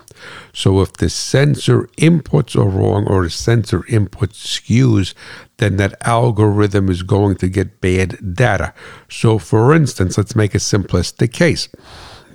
[0.52, 5.14] So if the sensor inputs are wrong or the sensor input skews,
[5.56, 8.72] then that algorithm is going to get bad data.
[9.08, 11.68] So for instance, let's make a simplistic case.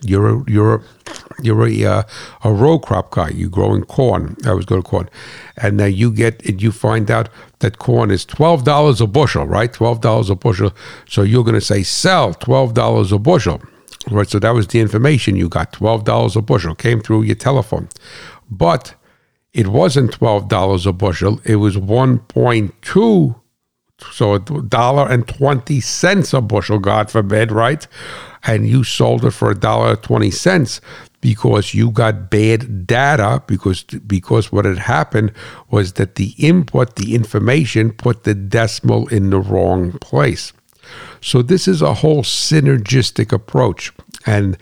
[0.04, 0.84] You're a, you're
[1.42, 2.04] you're a, uh,
[2.44, 3.30] a row crop guy.
[3.30, 4.36] You're growing corn.
[4.46, 5.10] I was going to corn,
[5.58, 7.30] and you get and you find out
[7.60, 9.72] that corn is twelve dollars a bushel, right?
[9.72, 10.72] Twelve dollars a bushel.
[11.08, 13.62] So you're going to say sell twelve dollars a bushel,
[14.12, 14.30] right?
[14.30, 15.74] So that was the information you got.
[15.74, 17.90] Twelve dollars a bushel came through your telephone,
[18.50, 18.96] but
[19.54, 21.40] it wasn't twelve dollars a bushel.
[21.46, 23.36] It was one point two
[24.12, 27.88] so a dollar and 20 cents a bushel, God forbid, right?
[28.46, 30.82] And you sold it for a dollar 20 cents
[31.22, 35.32] because you got bad data because because what had happened
[35.70, 40.52] was that the input, the information put the decimal in the wrong place.
[41.22, 43.94] So this is a whole synergistic approach
[44.26, 44.58] and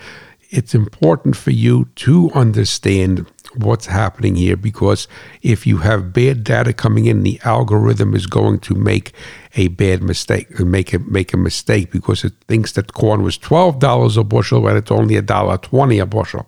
[0.52, 3.26] it's important for you to understand
[3.56, 5.08] what's happening here because
[5.42, 9.14] if you have bad data coming in, the algorithm is going to make
[9.56, 13.80] a bad mistake, make a make a mistake because it thinks that corn was twelve
[13.80, 16.48] dollars a bushel when it's only a dollar twenty a bushel.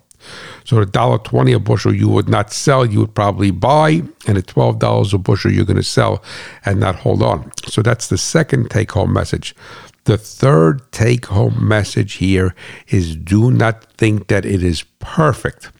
[0.64, 4.38] So a dollar twenty a bushel you would not sell, you would probably buy, and
[4.38, 6.24] at twelve dollars a bushel you're going to sell
[6.66, 7.52] and not hold on.
[7.68, 9.56] So that's the second take home message.
[10.06, 12.54] The third take home message here
[12.88, 15.72] is do not think that it is perfect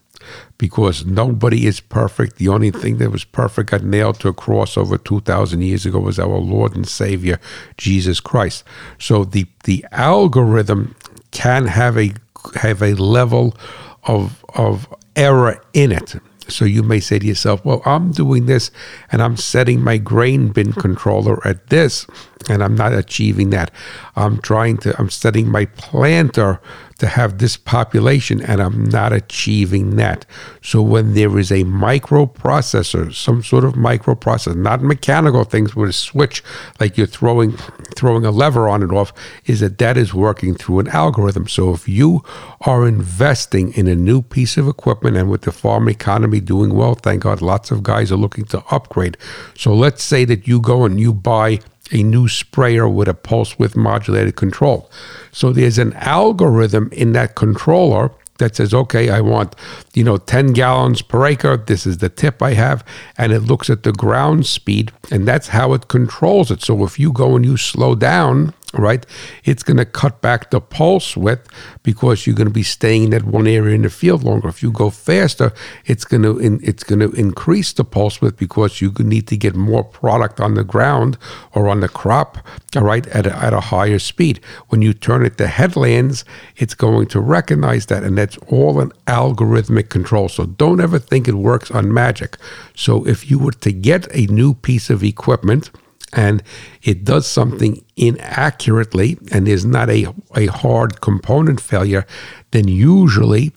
[0.58, 2.38] because nobody is perfect.
[2.38, 6.00] The only thing that was perfect got nailed to a cross over 2,000 years ago
[6.00, 7.40] was our Lord and Savior,
[7.78, 8.64] Jesus Christ.
[9.00, 10.96] So the, the algorithm
[11.32, 12.14] can have a,
[12.56, 13.56] have a level
[14.04, 16.16] of, of error in it.
[16.48, 18.70] So you may say to yourself, well, I'm doing this
[19.12, 22.06] and I'm setting my grain bin controller at this
[22.50, 23.72] and I'm not achieving that.
[24.16, 26.60] I'm trying to, I'm setting my planter
[27.00, 30.26] to have this population and I'm not achieving that.
[30.62, 35.94] So when there is a microprocessor, some sort of microprocessor, not mechanical things with a
[35.94, 36.44] switch
[36.80, 37.58] like you're throwing
[37.96, 39.14] throwing a lever on and off,
[39.46, 41.48] is that that is working through an algorithm.
[41.48, 42.24] So if you
[42.62, 46.96] are investing in a new piece of equipment and with the farm economy doing well,
[46.96, 49.18] thank God lots of guys are looking to upgrade.
[49.56, 51.60] So let's say that you go and you buy
[51.94, 54.90] a new sprayer with a pulse width modulated control.
[55.32, 59.56] So there's an algorithm in that controller that says, okay, I want,
[59.94, 61.58] you know, 10 gallons per acre.
[61.58, 62.84] This is the tip I have.
[63.18, 66.62] And it looks at the ground speed, and that's how it controls it.
[66.62, 69.06] So if you go and you slow down, right?
[69.44, 71.48] It's going to cut back the pulse width
[71.84, 74.48] because you're going to be staying in that one area in the field longer.
[74.48, 75.54] If you go faster,
[75.86, 79.38] it's going to in, it's going to increase the pulse width because you need to
[79.38, 81.18] get more product on the ground
[81.54, 82.38] or on the crop,
[82.76, 84.40] all right, at a, at a higher speed.
[84.70, 86.26] When you turn it to headlands,
[86.58, 90.30] it's going to recognize that, and that's all an algorithmic control.
[90.30, 92.38] So don't ever think it works on magic.
[92.76, 95.70] So if you were to get a new piece of equipment,
[96.14, 96.44] and
[96.82, 102.06] it does something inaccurately and is not a, a hard component failure,
[102.52, 103.52] then usually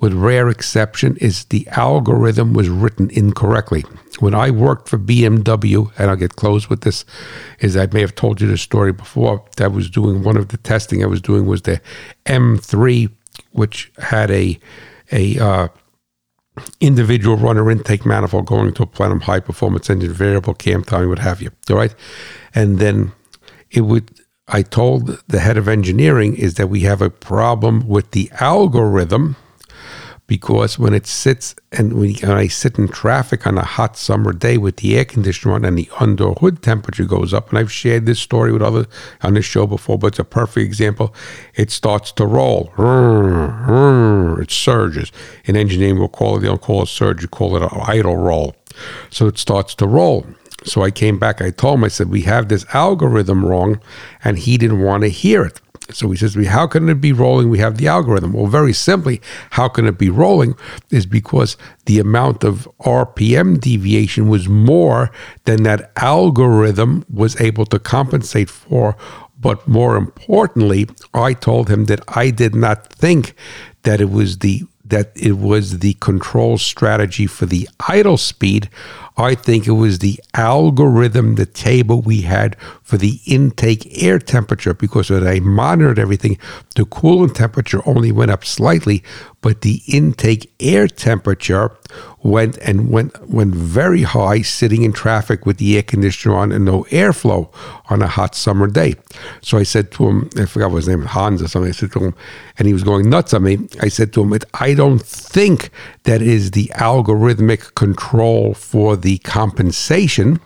[0.00, 3.84] with rare exception, is the algorithm was written incorrectly.
[4.18, 7.04] When I worked for BMW, and I'll get close with this,
[7.60, 9.44] is I may have told you this story before.
[9.58, 11.82] I was doing one of the testing I was doing was the
[12.24, 13.10] M3,
[13.52, 14.58] which had a
[15.12, 15.68] a uh,
[16.80, 21.18] individual runner intake manifold going to a plenum high performance engine, variable cam timing, what
[21.18, 21.50] have you.
[21.68, 21.94] All right.
[22.54, 23.12] And then
[23.70, 24.10] it would,
[24.48, 29.36] I told the head of engineering is that we have a problem with the algorithm
[30.30, 34.58] because when it sits and when, I sit in traffic on a hot summer day
[34.58, 38.06] with the air conditioner on and the under hood temperature goes up, and I've shared
[38.06, 38.86] this story with others
[39.22, 41.12] on this show before, but it's a perfect example.
[41.56, 42.72] It starts to roll.
[44.40, 45.10] It surges.
[45.46, 48.16] In engineering, we'll call it, they don't call it surge, you call it an idle
[48.16, 48.54] roll.
[49.10, 50.24] So it starts to roll.
[50.62, 53.80] So I came back, I told him, I said, we have this algorithm wrong,
[54.22, 55.60] and he didn't want to hear it.
[55.92, 57.48] So he says to me, How can it be rolling?
[57.48, 58.32] We have the algorithm.
[58.32, 59.20] Well, very simply,
[59.50, 60.54] how can it be rolling
[60.90, 65.10] is because the amount of RPM deviation was more
[65.44, 68.96] than that algorithm was able to compensate for.
[69.38, 73.34] But more importantly, I told him that I did not think
[73.82, 78.68] that it was the that it was the control strategy for the idle speed.
[79.20, 84.72] I think it was the algorithm, the table we had for the intake air temperature,
[84.72, 86.38] because when I monitored everything,
[86.74, 89.02] the coolant temperature only went up slightly,
[89.42, 91.76] but the intake air temperature
[92.22, 96.64] went and went went very high sitting in traffic with the air conditioner on and
[96.64, 97.52] no airflow
[97.88, 98.94] on a hot summer day.
[99.42, 101.70] So I said to him, I forgot what his name, Hans or something.
[101.70, 102.14] I said to him,
[102.58, 103.58] and he was going nuts on me.
[103.80, 105.70] I said to him, I don't think
[106.04, 110.40] that is the algorithmic control for the compensation.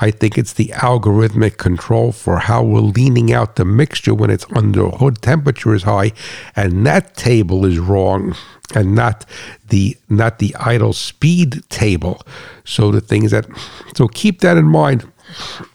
[0.00, 4.44] I think it's the algorithmic control for how we're leaning out the mixture when it's
[4.54, 6.12] under hood temperature is high,
[6.54, 8.36] and that table is wrong,
[8.74, 9.24] and not
[9.68, 12.22] the not the idle speed table.
[12.64, 13.46] So the things that
[13.94, 15.10] so keep that in mind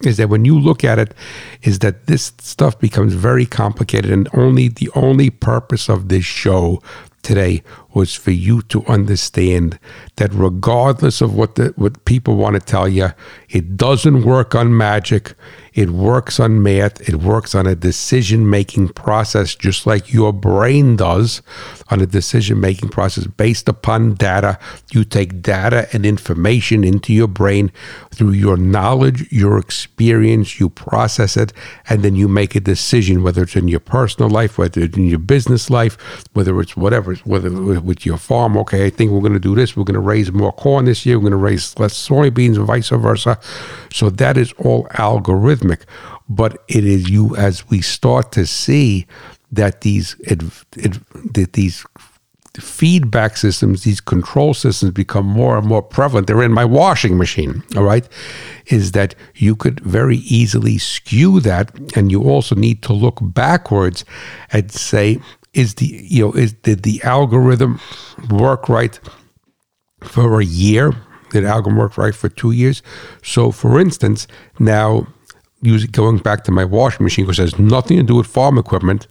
[0.02, 1.14] is that when you look at it
[1.64, 6.82] is that this stuff becomes very complicated and only the only purpose of this show
[7.22, 7.62] today
[7.94, 9.80] was for you to understand
[10.16, 13.10] that regardless of what the what people want to tell you,
[13.50, 15.34] it doesn't work on magic.
[15.74, 17.08] It works on math.
[17.08, 21.42] It works on a decision making process, just like your brain does
[21.90, 24.60] on a decision making process based upon data.
[24.92, 27.72] You take data and information into your brain
[28.14, 31.54] through your knowledge, your experience, you process it,
[31.88, 35.08] and then you make a decision, whether it's in your personal life, whether it's in
[35.08, 37.50] your business life, whether it's whatever, whether
[37.84, 38.58] with your farm.
[38.58, 39.76] Okay, I think we're going to do this.
[39.76, 41.18] We're going to raise more corn this year.
[41.18, 43.40] We're going to raise less soybeans and vice versa.
[43.94, 45.82] So that is all algorithmic.
[46.30, 49.06] But it is you as we start to see
[49.52, 50.42] that these it,
[50.78, 50.98] it,
[51.34, 51.86] that these
[52.60, 56.28] feedback systems, these control systems become more and more prevalent.
[56.28, 58.08] They're in my washing machine, all right?
[58.68, 61.72] Is that you could very easily skew that.
[61.96, 64.04] And you also need to look backwards
[64.52, 65.20] and say,
[65.54, 67.80] is the, you know, is did the algorithm
[68.30, 69.00] work right
[70.02, 70.94] for a year?
[71.32, 72.82] Did algorithm work right for two years?
[73.24, 74.28] So for instance,
[74.60, 75.08] now
[75.62, 79.08] using going back to my washing machine it has nothing to do with farm equipment.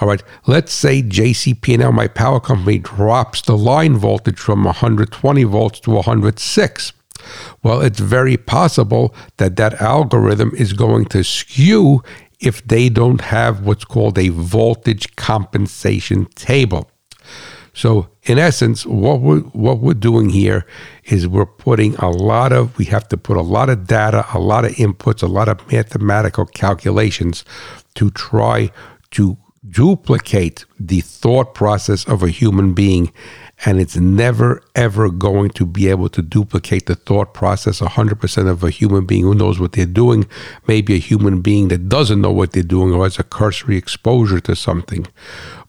[0.00, 5.80] All right, let's say JCP&L, my power company, drops the line voltage from 120 volts
[5.80, 6.92] to 106.
[7.62, 12.02] Well, it's very possible that that algorithm is going to skew
[12.44, 16.90] if they don't have what's called a voltage compensation table.
[17.72, 20.64] So, in essence, what we're, what we're doing here
[21.04, 24.38] is we're putting a lot of, we have to put a lot of data, a
[24.38, 27.44] lot of inputs, a lot of mathematical calculations
[27.96, 28.70] to try
[29.10, 29.36] to
[29.68, 33.12] duplicate the thought process of a human being.
[33.66, 38.62] And it's never, ever going to be able to duplicate the thought process 100% of
[38.62, 40.26] a human being who knows what they're doing.
[40.66, 44.40] Maybe a human being that doesn't know what they're doing or has a cursory exposure
[44.40, 45.06] to something.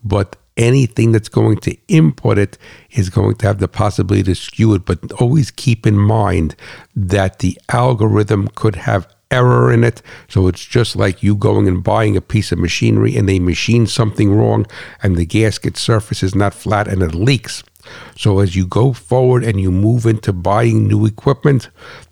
[0.04, 2.58] But anything that's going to input it
[2.92, 4.86] is going to have the possibility to skew it.
[4.86, 6.56] But always keep in mind
[6.96, 10.02] that the algorithm could have error in it.
[10.28, 13.88] So it's just like you going and buying a piece of machinery and they machine
[13.88, 14.66] something wrong
[15.02, 17.64] and the gasket surface is not flat and it leaks.
[18.18, 21.70] So as you go forward and you move into buying new equipment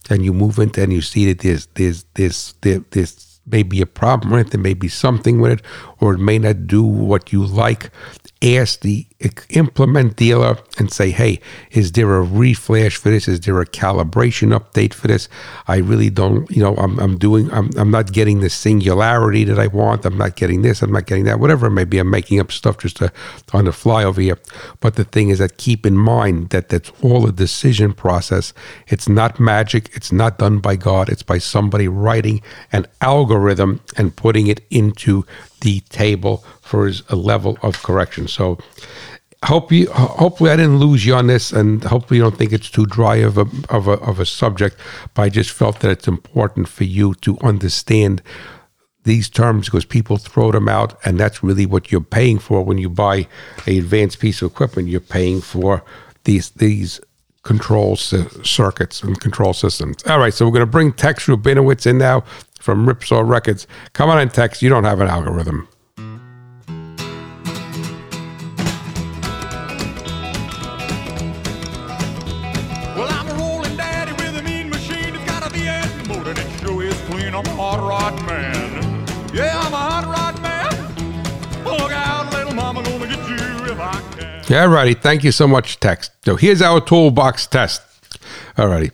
[0.09, 2.55] and you move into and you see that there's there's there's
[2.91, 5.61] there's maybe a problem with it, there may be something with it,
[5.99, 7.91] or it may not do what you like
[8.43, 9.07] ask the
[9.49, 11.39] implement dealer and say, hey,
[11.71, 13.27] is there a reflash for this?
[13.27, 15.29] Is there a calibration update for this?
[15.67, 19.59] I really don't, you know, I'm, I'm doing, I'm, I'm not getting the singularity that
[19.59, 20.05] I want.
[20.05, 20.81] I'm not getting this.
[20.81, 21.39] I'm not getting that.
[21.39, 23.13] Whatever it may be, I'm making up stuff just to,
[23.53, 24.37] on the fly over here.
[24.81, 28.53] But the thing is that keep in mind that that's all a decision process.
[28.87, 29.89] It's not magic.
[29.93, 31.09] It's not done by God.
[31.09, 32.41] It's by somebody writing
[32.71, 35.25] an algorithm and putting it into
[35.63, 38.27] the table for his a level of correction.
[38.27, 38.59] So
[39.45, 42.69] hope you hopefully I didn't lose you on this and hopefully you don't think it's
[42.69, 44.77] too dry of a of a of a subject,
[45.13, 48.21] but I just felt that it's important for you to understand
[49.03, 52.77] these terms because people throw them out and that's really what you're paying for when
[52.77, 53.27] you buy
[53.65, 54.89] a advanced piece of equipment.
[54.89, 55.83] You're paying for
[56.25, 56.99] these these
[57.43, 59.97] control circuits and control systems.
[60.07, 62.23] All right, so we're going to bring Tex Rubinowitz in now
[62.63, 63.67] from Ripsaw Records.
[63.91, 64.61] Come on in, Tex.
[64.61, 65.67] You don't have an algorithm.
[72.95, 75.13] Well, I'm a rolling daddy with a mean machine.
[75.13, 77.35] It's got a V8 motor it sure is clean.
[77.35, 79.05] I'm a hot rod man.
[79.33, 80.71] Yeah, I'm a hot rod man.
[81.65, 84.43] Look out, little mama, gonna get you if I can.
[84.47, 84.93] Yeah, righty.
[84.93, 86.11] Thank you so much, Tex.
[86.23, 87.81] So here's our toolbox test.
[88.57, 88.91] Alrighty.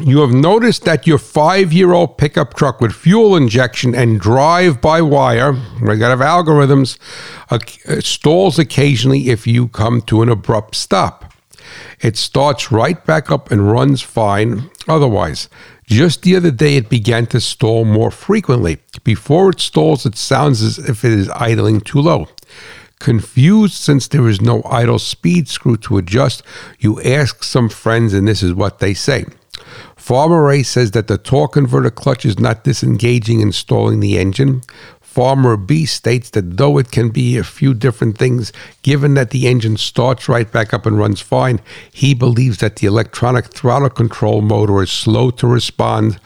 [0.00, 4.80] You have noticed that your five year old pickup truck with fuel injection and drive
[4.80, 6.98] by wire, we got have algorithms,
[7.48, 7.58] uh,
[8.00, 11.32] stalls occasionally if you come to an abrupt stop.
[12.00, 15.48] It starts right back up and runs fine otherwise.
[15.86, 18.78] Just the other day, it began to stall more frequently.
[19.04, 22.28] Before it stalls, it sounds as if it is idling too low.
[22.98, 26.42] Confused since there is no idle speed screw to adjust,
[26.78, 29.24] you ask some friends, and this is what they say.
[29.96, 34.62] Farmer A says that the torque converter clutch is not disengaging and stalling the engine.
[35.00, 38.52] Farmer B states that though it can be a few different things,
[38.82, 41.60] given that the engine starts right back up and runs fine,
[41.92, 46.18] he believes that the electronic throttle control motor is slow to respond.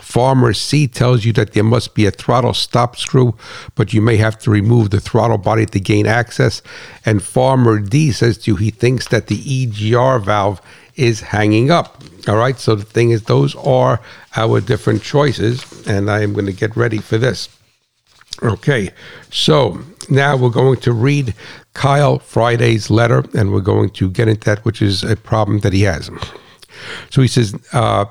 [0.00, 3.36] Farmer C tells you that there must be a throttle stop screw,
[3.76, 6.62] but you may have to remove the throttle body to gain access.
[7.06, 10.60] And Farmer D says to you he thinks that the EGR valve
[10.96, 12.02] is hanging up.
[12.28, 12.58] All right.
[12.58, 14.00] So the thing is, those are
[14.36, 17.48] our different choices, and I am going to get ready for this.
[18.42, 18.90] Okay.
[19.30, 21.34] So now we're going to read
[21.74, 25.72] Kyle Friday's letter, and we're going to get into that, which is a problem that
[25.72, 26.10] he has.
[27.10, 28.06] So he says, uh,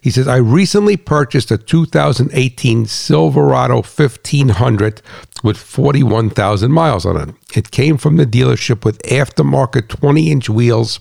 [0.00, 5.02] he says, I recently purchased a 2018 Silverado 1500
[5.42, 7.34] with 41,000 miles on it.
[7.54, 11.00] It came from the dealership with aftermarket 20 inch wheels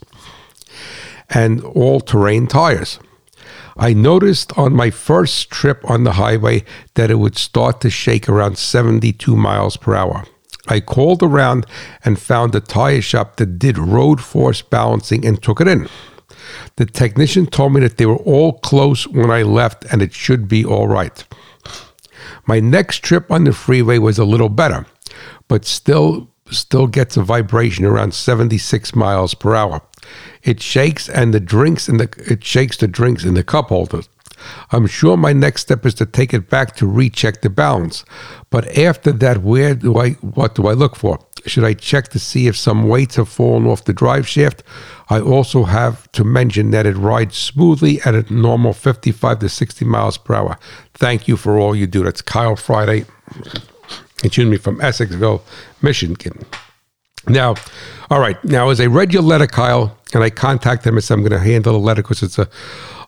[1.29, 2.99] and all terrain tires.
[3.77, 6.63] I noticed on my first trip on the highway
[6.95, 10.25] that it would start to shake around 72 miles per hour.
[10.67, 11.65] I called around
[12.03, 15.87] and found a tire shop that did road force balancing and took it in.
[16.75, 20.47] The technician told me that they were all close when I left and it should
[20.47, 21.23] be all right.
[22.45, 24.85] My next trip on the freeway was a little better,
[25.47, 29.81] but still still gets a vibration around 76 miles per hour.
[30.43, 34.09] It shakes and the drinks in the it shakes the drinks in the cup holders.
[34.71, 38.05] I'm sure my next step is to take it back to recheck the balance.
[38.49, 41.19] But after that, where do I what do I look for?
[41.45, 44.63] Should I check to see if some weights have fallen off the drive shaft?
[45.09, 49.85] I also have to mention that it rides smoothly at a normal 55 to 60
[49.85, 50.59] miles per hour.
[50.93, 52.03] Thank you for all you do.
[52.03, 53.05] That's Kyle Friday.
[54.23, 55.41] Excuse me from Essexville,
[55.81, 56.45] Michigan.
[57.29, 57.55] Now,
[58.09, 58.43] all right.
[58.43, 61.31] Now, as I read your letter, Kyle, and I contacted him and said, I'm going
[61.31, 62.49] to handle the letter because it's a,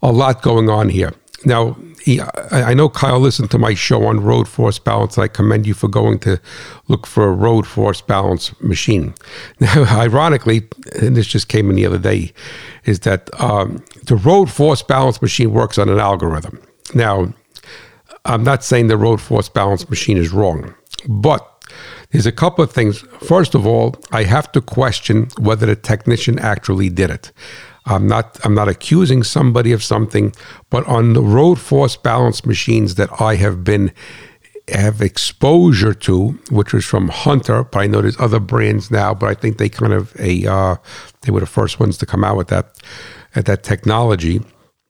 [0.04, 1.14] a lot going on here.
[1.44, 5.18] Now, he, I know Kyle listened to my show on road force balance.
[5.18, 6.40] and I commend you for going to
[6.88, 9.14] look for a road force balance machine.
[9.60, 10.68] Now, ironically,
[11.00, 12.34] and this just came in the other day,
[12.86, 16.62] is that um, the road force balance machine works on an algorithm.
[16.94, 17.34] Now,
[18.26, 20.76] I'm not saying the road force balance machine is wrong,
[21.08, 21.51] but
[22.12, 23.00] there's a couple of things.
[23.22, 27.32] First of all, I have to question whether the technician actually did it.
[27.86, 30.34] I'm not I'm not accusing somebody of something,
[30.70, 33.92] but on the road force balance machines that I have been
[34.68, 39.30] have exposure to, which was from Hunter, but I know there's other brands now, but
[39.30, 40.76] I think they kind of a uh,
[41.22, 42.78] they were the first ones to come out with that
[43.36, 44.42] at that technology.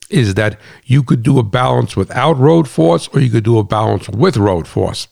[0.10, 3.64] Is that you could do a balance without road force, or you could do a
[3.64, 5.08] balance with road force.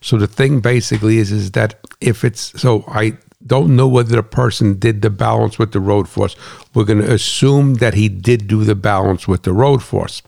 [0.00, 4.22] So the thing basically is is that if it's so I don't know whether the
[4.22, 6.36] person did the balance with the road force.
[6.72, 10.22] We're going to assume that he did do the balance with the road force.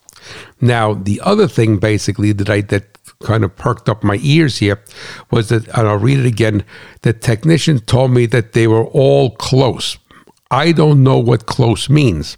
[0.60, 2.84] Now, the other thing basically that I that
[3.22, 4.82] kind of perked up my ears here
[5.30, 6.64] was that, and I'll read it again.
[7.02, 9.96] The technician told me that they were all close.
[10.50, 12.36] I don't know what close means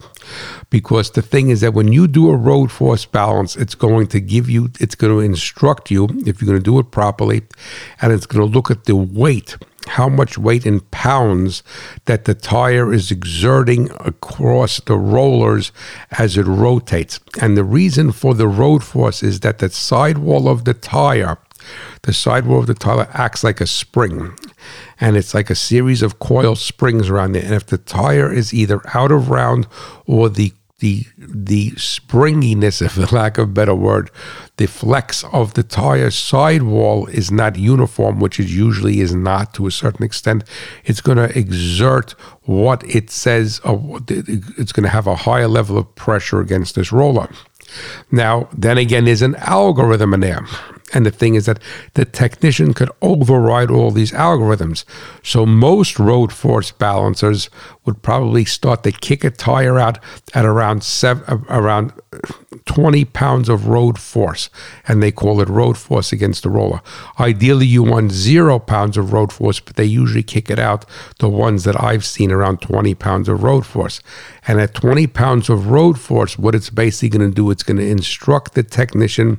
[0.70, 4.20] because the thing is that when you do a road force balance, it's going to
[4.20, 7.42] give you, it's going to instruct you if you're going to do it properly,
[8.00, 11.62] and it's going to look at the weight, how much weight in pounds
[12.06, 15.70] that the tire is exerting across the rollers
[16.12, 17.20] as it rotates.
[17.40, 21.36] And the reason for the road force is that the sidewall of the tire,
[22.02, 24.34] the sidewall of the tire acts like a spring
[25.00, 27.44] and it's like a series of coil springs around it.
[27.44, 29.66] And if the tire is either out of round
[30.06, 34.10] or the the the springiness, if for lack of a better word,
[34.56, 39.66] the flex of the tire sidewall is not uniform, which it usually is not to
[39.66, 40.44] a certain extent.
[40.84, 42.12] It's going to exert
[42.42, 43.60] what it says.
[43.64, 47.28] It's going to have a higher level of pressure against this roller.
[48.10, 50.46] Now, then again, there's an algorithm in there.
[50.94, 51.60] And the thing is that
[51.94, 54.84] the technician could override all these algorithms.
[55.22, 57.50] So most road force balancers
[57.84, 59.98] would probably start to kick a tire out
[60.34, 61.92] at around seven, uh, around
[62.64, 64.50] 20 pounds of road force,
[64.86, 66.80] and they call it road force against the roller.
[67.18, 70.84] Ideally, you want zero pounds of road force, but they usually kick it out
[71.18, 74.00] the ones that I've seen around 20 pounds of road force.
[74.46, 77.76] And at 20 pounds of road force, what it's basically going to do, it's going
[77.76, 79.38] to instruct the technician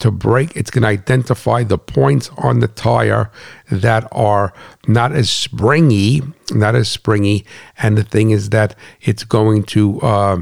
[0.00, 0.56] to break.
[0.56, 3.30] It's going to identify the points on the tire
[3.70, 4.52] that are
[4.86, 7.44] not as springy, not as springy.
[7.78, 10.40] And the thing is that it's going to, uh,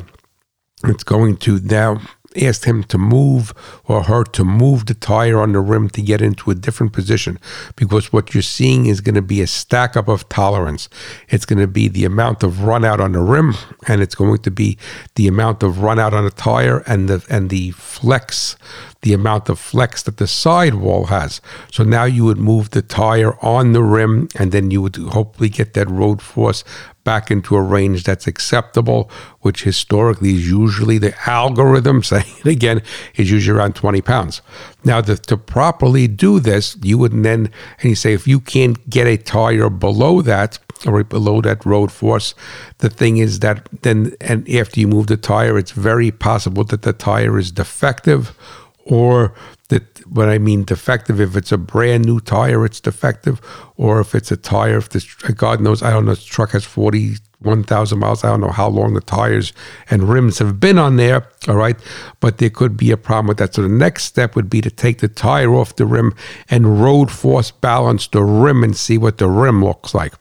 [0.89, 2.01] it's going to now
[2.37, 3.53] ask him to move
[3.85, 7.39] or her to move the tire on the rim to get into a different position
[7.77, 10.89] because what you're seeing is going to be a stack up of tolerance.
[11.29, 13.55] It's going to be the amount of run out on the rim
[13.87, 14.79] and it's going to be
[15.15, 18.57] the amount of run out on the tire and the and the flex
[19.03, 21.43] the amount of flex that the sidewall has.
[21.71, 25.51] So now you would move the tire on the rim and then you would hopefully
[25.51, 26.65] get that road force
[27.05, 32.83] back into a range that's acceptable, which historically is usually the algorithm, saying it again,
[33.15, 34.43] is usually around 20 pounds.
[34.85, 37.51] Now, the, to properly do this, you would then,
[37.81, 41.91] and you say, if you can't get a tire below that, or below that road
[41.91, 42.35] force,
[42.79, 46.83] the thing is that then, and after you move the tire, it's very possible that
[46.83, 48.37] the tire is defective
[48.85, 49.35] or
[49.69, 53.41] that when I mean defective, if it's a brand new tire, it's defective,
[53.77, 56.65] or if it's a tire, if this God knows, I don't know, this truck has
[56.65, 58.25] forty one thousand miles.
[58.25, 59.53] I don't know how long the tires
[59.91, 61.29] and rims have been on there.
[61.49, 61.77] All right,
[62.21, 63.55] but there could be a problem with that.
[63.55, 66.15] So the next step would be to take the tire off the rim
[66.51, 70.15] and road force balance the rim and see what the rim looks like.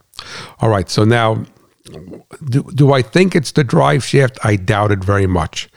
[0.59, 1.45] All right, so now.
[2.49, 4.39] Do, do I think it's the drive shaft?
[4.43, 5.70] I doubt it very much.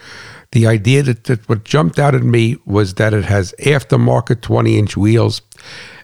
[0.52, 4.78] The idea that, that what jumped out at me was that it has aftermarket 20
[4.78, 5.42] inch wheels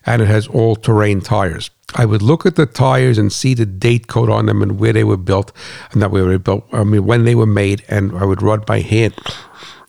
[0.05, 1.71] and it has all terrain tires.
[1.95, 4.93] I would look at the tires and see the date code on them and where
[4.93, 5.53] they were built,
[5.93, 6.67] and that we were built.
[6.73, 9.15] I mean, when they were made, and I would run my hand.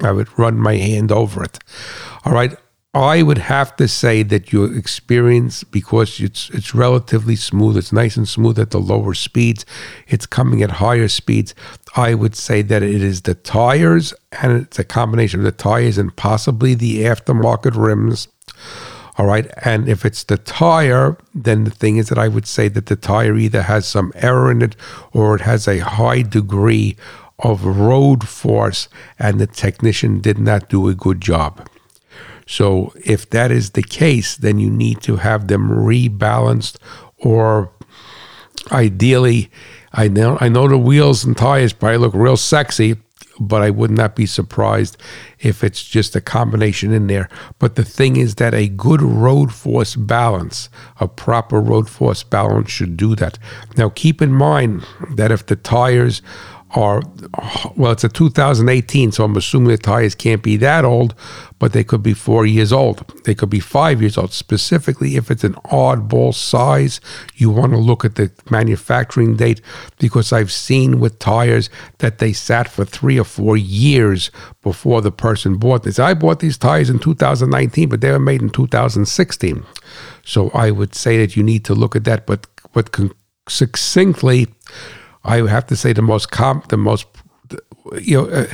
[0.02, 1.60] I would run my hand over it.
[2.26, 2.56] All right.
[2.96, 8.18] I would have to say that your experience, because it's it's relatively smooth, it's nice
[8.18, 9.66] and smooth at the lower speeds,
[10.08, 11.56] it's coming at higher speeds.
[11.96, 14.14] I would say that it is the tires,
[14.44, 18.28] and it's a combination of the tires and possibly the aftermarket rims.
[19.18, 22.68] All right, and if it's the tire, then the thing is that I would say
[22.68, 24.76] that the tire either has some error in it
[25.14, 26.96] or it has a high degree
[27.40, 28.88] of road force,
[29.18, 31.68] and the technician did not do a good job.
[32.46, 36.78] So if that is the case, then you need to have them rebalanced
[37.18, 37.72] or
[38.72, 39.50] ideally
[39.94, 42.96] I know I know the wheels and tires probably look real sexy,
[43.40, 44.98] but I would not be surprised
[45.40, 47.30] if it's just a combination in there.
[47.60, 50.70] But the thing is that a good road force balance,
[51.00, 53.38] a proper road force balance should do that.
[53.78, 54.84] Now keep in mind
[55.16, 56.24] that if the tires
[56.72, 57.04] are
[57.76, 61.14] well, it's a 2018, so I'm assuming the tires can't be that old,
[61.64, 63.10] but they could be four years old.
[63.24, 64.34] They could be five years old.
[64.34, 67.00] Specifically, if it's an oddball size,
[67.36, 69.62] you want to look at the manufacturing date
[69.98, 74.30] because I've seen with tires that they sat for three or four years
[74.62, 76.00] before the person bought this.
[76.00, 79.64] I bought these tires in 2019, but they were made in 2016.
[80.26, 82.94] So I would say that you need to look at that, but but
[83.48, 84.48] succinctly
[85.24, 87.08] I have to say the most comp, the most
[88.02, 88.48] you know, uh,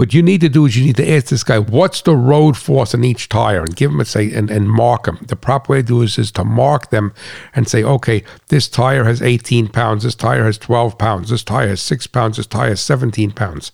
[0.00, 2.56] what you need to do is you need to ask this guy, what's the road
[2.56, 5.18] force on each tire, and give him a say and, and mark them.
[5.28, 7.12] The proper way to do is is to mark them
[7.54, 11.68] and say, okay, this tire has 18 pounds, this tire has 12 pounds, this tire
[11.68, 13.72] has six pounds, this tire has 17 pounds.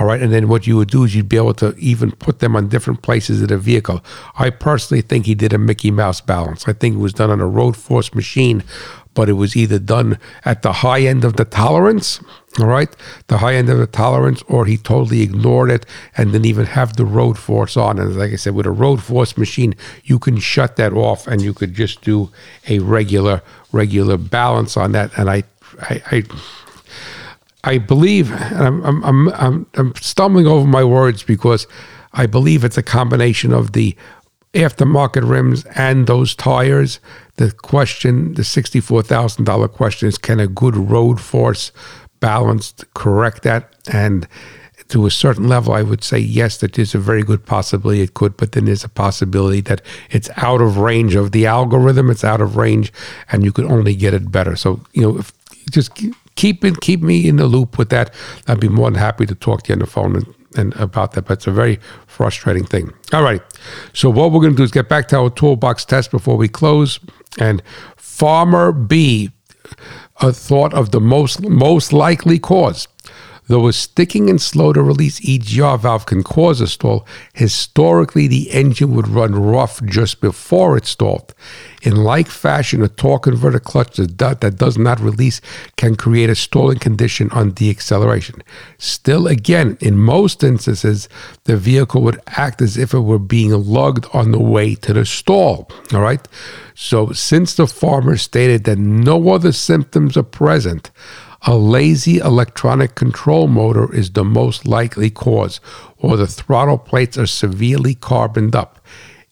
[0.00, 2.40] All right, and then what you would do is you'd be able to even put
[2.40, 4.04] them on different places of the vehicle.
[4.36, 6.66] I personally think he did a Mickey Mouse balance.
[6.66, 8.64] I think it was done on a road force machine
[9.18, 12.20] but it was either done at the high end of the tolerance,
[12.60, 12.94] all right,
[13.26, 15.84] the high end of the tolerance, or he totally ignored it
[16.16, 17.98] and didn't even have the road force on.
[17.98, 21.42] And like I said, with a road force machine, you can shut that off and
[21.42, 22.30] you could just do
[22.68, 23.42] a regular,
[23.72, 25.10] regular balance on that.
[25.18, 25.42] And I,
[25.80, 26.22] I, I
[27.64, 31.66] I believe, and I'm, I'm, I'm, I'm stumbling over my words because
[32.12, 33.96] I believe it's a combination of the
[34.54, 37.00] aftermarket rims and those tires.
[37.38, 41.72] The question, the $64,000 question is can a good road force
[42.20, 43.72] balanced correct that?
[43.92, 44.26] And
[44.88, 48.14] to a certain level, I would say yes, that there's a very good possibility it
[48.14, 52.24] could, but then there's a possibility that it's out of range of the algorithm, it's
[52.24, 52.92] out of range,
[53.30, 54.56] and you could only get it better.
[54.56, 55.32] So, you know, if,
[55.70, 55.92] just
[56.36, 58.12] keep it, keep me in the loop with that.
[58.46, 61.12] I'd be more than happy to talk to you on the phone and, and about
[61.12, 62.92] that, but it's a very frustrating thing.
[63.12, 63.42] All right.
[63.92, 66.48] So what we're going to do is get back to our toolbox test before we
[66.48, 66.98] close.
[67.38, 67.62] And
[67.96, 69.30] Farmer B,
[70.32, 72.88] thought of the most most likely cause.
[73.48, 78.50] Though a sticking and slow to release EGR valve can cause a stall, historically the
[78.50, 81.34] engine would run rough just before it stalled.
[81.82, 85.40] In like fashion, a torque converter clutch that does not release
[85.76, 88.42] can create a stalling condition on deacceleration.
[88.76, 91.08] Still, again, in most instances,
[91.44, 95.06] the vehicle would act as if it were being lugged on the way to the
[95.06, 95.70] stall.
[95.94, 96.26] All right.
[96.74, 100.90] So, since the farmer stated that no other symptoms are present,
[101.42, 105.60] a lazy electronic control motor is the most likely cause,
[105.96, 108.84] or the throttle plates are severely carboned up.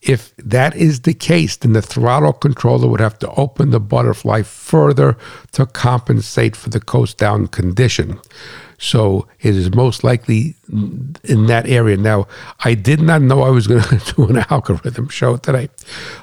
[0.03, 4.43] If that is the case, then the throttle controller would have to open the butterfly
[4.43, 5.17] further
[5.53, 8.21] to compensate for the coast down condition.
[8.79, 11.97] So it is most likely in that area.
[11.97, 12.27] Now,
[12.65, 15.69] I did not know I was going to do an algorithm show today,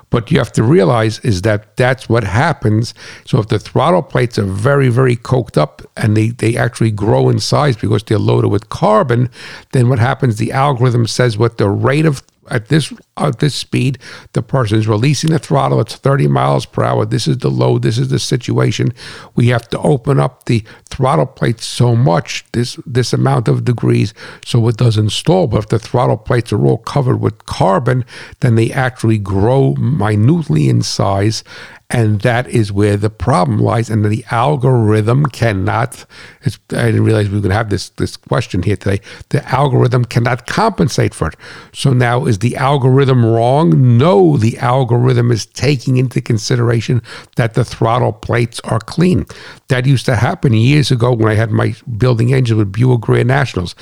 [0.10, 2.94] but you have to realize is that that's what happens.
[3.26, 7.30] So if the throttle plates are very, very coked up and they, they actually grow
[7.30, 9.30] in size because they're loaded with carbon,
[9.72, 10.38] then what happens?
[10.38, 14.00] The algorithm says what the rate of at this at this speed,
[14.34, 15.80] the person is releasing the throttle.
[15.80, 17.06] It's 30 miles per hour.
[17.06, 17.84] This is the load.
[17.84, 18.94] This is the situation.
[19.36, 24.14] We have to open up the throttle plate so much, this this amount of degrees,
[24.46, 25.48] so it doesn't stall.
[25.48, 28.04] But if the throttle plates are all covered with carbon,
[28.40, 31.44] then they actually grow minutely in size,
[31.90, 33.90] and that is where the problem lies.
[33.90, 36.06] And the algorithm cannot.
[36.46, 36.50] I
[36.86, 39.02] didn't realize we were going to have this this question here today.
[39.30, 41.36] The algorithm cannot compensate for it.
[41.74, 43.98] So now is the algorithm wrong?
[43.98, 47.02] No, the algorithm is taking into consideration
[47.36, 49.26] that the throttle plates are clean.
[49.68, 53.28] That used to happen years ago when I had my building engine with Buick Grand
[53.28, 53.76] Nationals.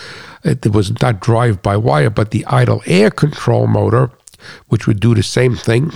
[0.43, 4.11] It was not drive by wire, but the idle air control motor
[4.69, 5.91] which would do the same thing.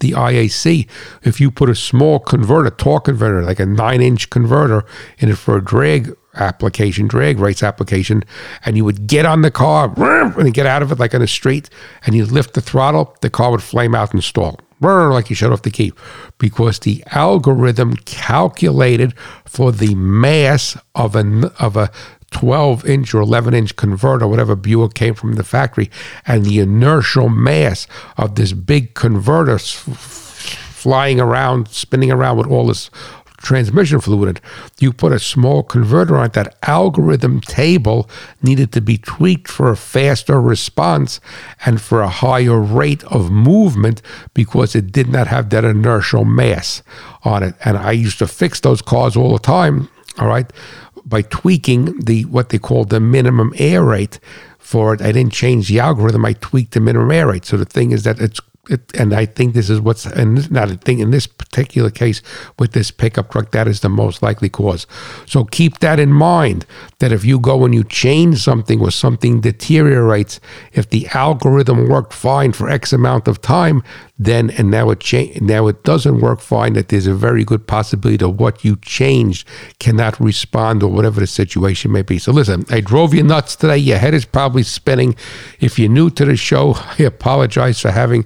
[0.00, 0.88] The IAC,
[1.22, 4.84] if you put a small converter, torque converter, like a nine inch converter
[5.18, 8.24] in it for a drag application, drag race application,
[8.64, 9.92] and you would get on the car
[10.38, 11.70] and get out of it like on a street,
[12.06, 14.58] and you lift the throttle, the car would flame out and stall.
[14.80, 15.92] Like you shut off the key.
[16.36, 19.14] Because the algorithm calculated
[19.46, 21.90] for the mass of a of a
[22.32, 25.90] 12 inch or 11 inch converter, whatever Buick came from the factory,
[26.26, 27.86] and the inertial mass
[28.18, 32.90] of this big converter flying around, spinning around with all this
[33.44, 34.40] transmission fluid.
[34.80, 36.32] You put a small converter on it.
[36.32, 38.10] That algorithm table
[38.42, 41.20] needed to be tweaked for a faster response
[41.64, 44.02] and for a higher rate of movement
[44.34, 46.82] because it did not have that inertial mass
[47.22, 47.54] on it.
[47.64, 49.88] And I used to fix those cars all the time.
[50.18, 50.50] All right
[51.04, 54.18] by tweaking the what they call the minimum air rate
[54.58, 55.02] for it.
[55.02, 56.24] I didn't change the algorithm.
[56.24, 57.44] I tweaked the minimum air rate.
[57.44, 58.40] So the thing is that it's
[58.70, 62.22] it, and I think this is what's and not a thing in this particular case
[62.58, 64.86] with this pickup truck that is the most likely cause.
[65.26, 66.66] So keep that in mind
[66.98, 70.40] that if you go and you change something or something deteriorates,
[70.72, 73.82] if the algorithm worked fine for X amount of time,
[74.18, 77.66] then and now it cha- now it doesn't work fine that there's a very good
[77.66, 79.46] possibility that what you changed
[79.80, 82.18] cannot respond or whatever the situation may be.
[82.18, 83.78] So listen i drove you nuts today.
[83.78, 85.16] Your head is probably spinning.
[85.60, 88.24] If you're new to the show i apologize for having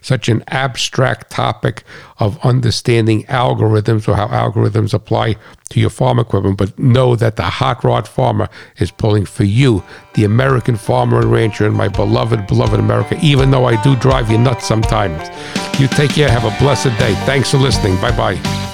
[0.00, 1.84] such an abstract topic
[2.18, 5.36] of understanding algorithms or how algorithms apply
[5.70, 9.82] to your farm equipment, but know that the hot rod farmer is pulling for you,
[10.14, 14.30] the American farmer and rancher in my beloved, beloved America, even though I do drive
[14.30, 15.28] you nuts sometimes.
[15.80, 16.28] You take care.
[16.30, 17.14] Have a blessed day.
[17.24, 17.96] Thanks for listening.
[18.00, 18.69] Bye bye.